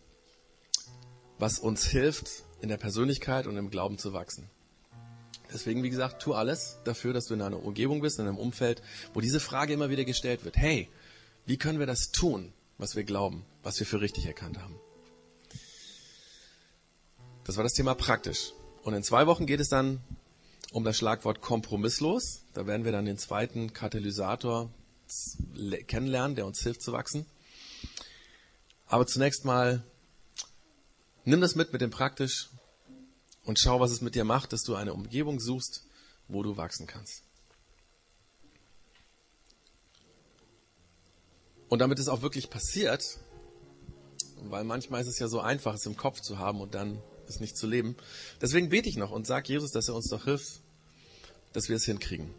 was 1.39 1.57
uns 1.57 1.85
hilft, 1.85 2.43
in 2.63 2.69
der 2.69 2.77
Persönlichkeit 2.77 3.45
und 3.45 3.57
im 3.57 3.69
Glauben 3.69 3.99
zu 3.99 4.13
wachsen. 4.13 4.49
Deswegen, 5.53 5.83
wie 5.83 5.91
gesagt, 5.91 6.23
tu 6.23 6.33
alles 6.33 6.79
dafür, 6.83 7.13
dass 7.13 7.27
du 7.27 7.35
in 7.35 7.43
einer 7.43 7.63
Umgebung 7.63 8.01
bist, 8.01 8.17
in 8.17 8.25
einem 8.25 8.37
Umfeld, 8.37 8.81
wo 9.13 9.21
diese 9.21 9.39
Frage 9.39 9.73
immer 9.73 9.91
wieder 9.91 10.03
gestellt 10.03 10.43
wird. 10.43 10.57
Hey, 10.57 10.89
wie 11.45 11.57
können 11.57 11.77
wir 11.77 11.85
das 11.85 12.09
tun? 12.09 12.53
was 12.77 12.95
wir 12.95 13.03
glauben, 13.03 13.45
was 13.61 13.79
wir 13.79 13.87
für 13.87 14.01
richtig 14.01 14.25
erkannt 14.25 14.59
haben. 14.59 14.75
Das 17.45 17.57
war 17.57 17.63
das 17.63 17.73
Thema 17.73 17.93
praktisch. 17.93 18.53
Und 18.83 18.93
in 18.93 19.03
zwei 19.03 19.27
Wochen 19.27 19.45
geht 19.45 19.59
es 19.59 19.69
dann 19.69 20.01
um 20.71 20.83
das 20.83 20.97
Schlagwort 20.97 21.41
kompromisslos. 21.41 22.43
Da 22.53 22.65
werden 22.67 22.83
wir 22.83 22.91
dann 22.91 23.05
den 23.05 23.17
zweiten 23.17 23.73
Katalysator 23.73 24.69
kennenlernen, 25.87 26.35
der 26.35 26.45
uns 26.45 26.61
hilft 26.61 26.81
zu 26.81 26.93
wachsen. 26.93 27.25
Aber 28.87 29.05
zunächst 29.05 29.45
mal, 29.45 29.83
nimm 31.25 31.41
das 31.41 31.55
mit 31.55 31.73
mit 31.73 31.81
dem 31.81 31.89
praktisch 31.89 32.49
und 33.43 33.59
schau, 33.59 33.79
was 33.79 33.91
es 33.91 34.01
mit 34.01 34.15
dir 34.15 34.23
macht, 34.23 34.53
dass 34.53 34.63
du 34.63 34.75
eine 34.75 34.93
Umgebung 34.93 35.39
suchst, 35.39 35.85
wo 36.27 36.43
du 36.43 36.57
wachsen 36.57 36.87
kannst. 36.87 37.23
Und 41.69 41.79
damit 41.79 41.99
es 41.99 42.07
auch 42.07 42.21
wirklich 42.21 42.49
passiert, 42.49 43.19
weil 44.43 44.63
manchmal 44.63 45.01
ist 45.01 45.07
es 45.07 45.19
ja 45.19 45.27
so 45.27 45.39
einfach, 45.39 45.73
es 45.73 45.85
im 45.85 45.97
Kopf 45.97 46.21
zu 46.21 46.37
haben 46.37 46.61
und 46.61 46.75
dann 46.75 47.01
es 47.27 47.39
nicht 47.39 47.57
zu 47.57 47.67
leben. 47.67 47.95
Deswegen 48.41 48.69
bete 48.69 48.89
ich 48.89 48.97
noch 48.97 49.11
und 49.11 49.25
sage 49.25 49.51
Jesus, 49.51 49.71
dass 49.71 49.87
er 49.87 49.95
uns 49.95 50.09
doch 50.09 50.25
hilft, 50.25 50.61
dass 51.53 51.69
wir 51.69 51.75
es 51.75 51.85
hinkriegen. 51.85 52.33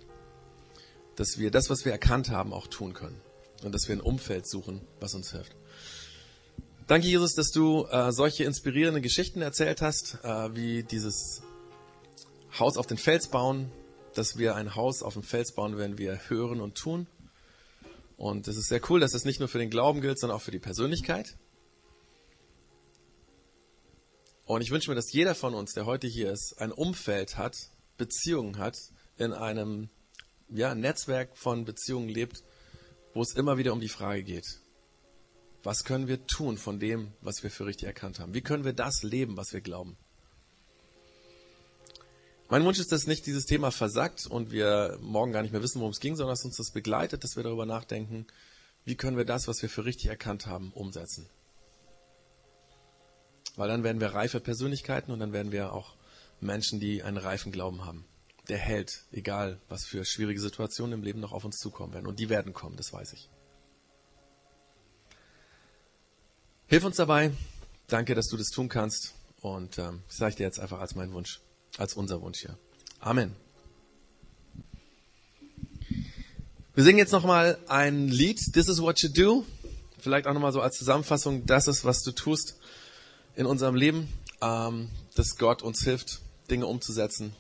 Dass 1.16 1.38
wir 1.38 1.51
das, 1.51 1.70
was 1.70 1.85
wir 1.85 1.92
erkannt 1.92 2.31
haben, 2.31 2.53
auch 2.53 2.66
tun 2.66 2.92
können. 2.92 3.20
Und 3.62 3.73
dass 3.73 3.88
wir 3.88 3.97
ein 3.97 4.01
Umfeld 4.01 4.47
suchen, 4.47 4.87
was 5.01 5.14
uns 5.14 5.33
hilft. 5.33 5.57
Danke, 6.87 7.07
Jesus, 7.07 7.35
dass 7.35 7.51
du 7.51 7.87
äh, 7.87 8.12
solche 8.12 8.44
inspirierenden 8.44 9.03
Geschichten 9.03 9.40
erzählt 9.40 9.81
hast, 9.81 10.18
äh, 10.23 10.55
wie 10.55 10.83
dieses 10.83 11.42
Haus 12.59 12.77
auf 12.77 12.87
den 12.87 12.99
Fels 12.99 13.29
bauen, 13.29 13.73
dass 14.12 14.37
wir 14.37 14.55
ein 14.55 14.75
Haus 14.75 15.03
auf 15.03 15.14
dem 15.14 15.23
Fels 15.23 15.55
bauen, 15.55 15.79
wenn 15.79 15.97
wir 15.97 16.29
hören 16.29 16.61
und 16.61 16.75
tun. 16.77 17.07
Und 18.18 18.49
es 18.49 18.59
ist 18.59 18.68
sehr 18.68 18.83
cool, 18.90 19.01
dass 19.01 19.12
das 19.12 19.25
nicht 19.25 19.40
nur 19.40 19.49
für 19.49 19.59
den 19.59 19.70
Glauben 19.70 20.03
gilt, 20.03 20.18
sondern 20.18 20.37
auch 20.37 20.42
für 20.42 20.51
die 20.51 20.59
Persönlichkeit. 20.59 21.38
Und 24.44 24.61
ich 24.61 24.70
wünsche 24.70 24.90
mir, 24.90 24.94
dass 24.94 25.11
jeder 25.11 25.35
von 25.35 25.55
uns, 25.55 25.73
der 25.73 25.87
heute 25.87 26.07
hier 26.07 26.31
ist, 26.31 26.57
ein 26.59 26.70
Umfeld 26.70 27.38
hat, 27.38 27.57
Beziehungen 27.97 28.59
hat, 28.59 28.77
in 29.16 29.33
einem 29.33 29.88
ja, 30.51 30.75
Netzwerk 30.75 31.35
von 31.35 31.64
Beziehungen 31.64 32.11
lebt, 32.11 32.44
wo 33.14 33.23
es 33.23 33.33
immer 33.33 33.57
wieder 33.57 33.73
um 33.73 33.81
die 33.81 33.88
Frage 33.88 34.23
geht, 34.23 34.61
was 35.64 35.85
können 35.85 36.09
wir 36.09 36.27
tun 36.27 36.59
von 36.59 36.79
dem, 36.79 37.12
was 37.22 37.42
wir 37.42 37.50
für 37.50 37.66
richtig 37.66 37.87
erkannt 37.87 38.20
haben? 38.20 38.35
Wie 38.35 38.42
können 38.42 38.64
wir 38.64 38.74
das 38.74 39.03
leben, 39.03 39.37
was 39.37 39.53
wir 39.53 39.62
glauben? 39.62 39.96
Mein 42.50 42.64
Wunsch 42.64 42.79
ist, 42.79 42.92
dass 42.92 43.07
nicht 43.07 43.27
dieses 43.27 43.46
Thema 43.46 43.70
versackt 43.70 44.27
und 44.27 44.53
wir 44.53 44.98
morgen 45.00 45.33
gar 45.33 45.42
nicht 45.42 45.53
mehr 45.53 45.62
wissen, 45.62 45.81
worum 45.81 45.92
es 45.92 46.00
ging, 46.00 46.14
sondern 46.14 46.35
dass 46.35 46.44
uns 46.44 46.57
das 46.57 46.70
begleitet, 46.70 47.24
dass 47.24 47.37
wir 47.37 47.42
darüber 47.42 47.64
nachdenken, 47.64 48.27
wie 48.85 48.94
können 48.94 49.16
wir 49.16 49.24
das, 49.24 49.48
was 49.48 49.62
wir 49.62 49.70
für 49.70 49.87
richtig 49.87 50.07
erkannt 50.07 50.46
haben, 50.46 50.70
umsetzen. 50.72 51.27
Weil 53.57 53.68
dann 53.68 53.83
werden 53.83 54.00
wir 54.00 54.09
reife 54.09 54.40
Persönlichkeiten 54.40 55.11
und 55.12 55.20
dann 55.20 55.33
werden 55.33 55.53
wir 55.53 55.72
auch 55.72 55.94
Menschen, 56.40 56.81
die 56.81 57.03
einen 57.03 57.16
reifen 57.16 57.53
Glauben 57.53 57.87
haben. 57.87 58.05
Der 58.48 58.59
hält, 58.59 59.05
egal 59.11 59.59
was 59.70 59.87
für 59.87 60.05
schwierige 60.05 60.40
Situationen 60.40 60.92
im 60.92 61.03
Leben 61.03 61.20
noch 61.20 61.33
auf 61.33 61.46
uns 61.46 61.57
zukommen 61.57 61.94
werden. 61.94 62.07
Und 62.07 62.18
die 62.18 62.29
werden 62.29 62.53
kommen, 62.53 62.77
das 62.77 62.92
weiß 62.92 63.14
ich. 63.14 63.31
Hilf 66.74 66.82
uns 66.82 66.96
dabei. 66.96 67.30
Danke, 67.87 68.16
dass 68.16 68.26
du 68.26 68.37
das 68.37 68.48
tun 68.48 68.68
kannst. 68.68 69.14
Und 69.40 69.78
ähm, 69.78 70.02
das 70.08 70.16
sage 70.16 70.30
ich 70.30 70.34
dir 70.34 70.42
jetzt 70.42 70.58
einfach 70.58 70.80
als 70.80 70.96
meinen 70.96 71.12
Wunsch 71.12 71.40
als 71.78 71.94
unser 71.94 72.20
Wunsch 72.20 72.40
hier. 72.40 72.58
Amen. 72.98 73.37
Wir 76.74 76.82
singen 76.82 76.98
jetzt 76.98 77.12
nochmal 77.12 77.58
ein 77.68 78.08
Lied, 78.08 78.40
This 78.54 78.66
is 78.66 78.82
what 78.82 78.98
you 79.02 79.08
do. 79.08 79.46
Vielleicht 80.00 80.26
auch 80.26 80.34
nochmal 80.34 80.50
so 80.50 80.60
als 80.60 80.76
Zusammenfassung, 80.76 81.46
das 81.46 81.68
ist, 81.68 81.84
was 81.84 82.02
du 82.02 82.10
tust 82.10 82.56
in 83.37 83.46
unserem 83.46 83.76
Leben, 83.76 84.08
ähm, 84.42 84.90
dass 85.14 85.37
Gott 85.37 85.62
uns 85.62 85.84
hilft, 85.84 86.22
Dinge 86.50 86.66
umzusetzen, 86.66 87.37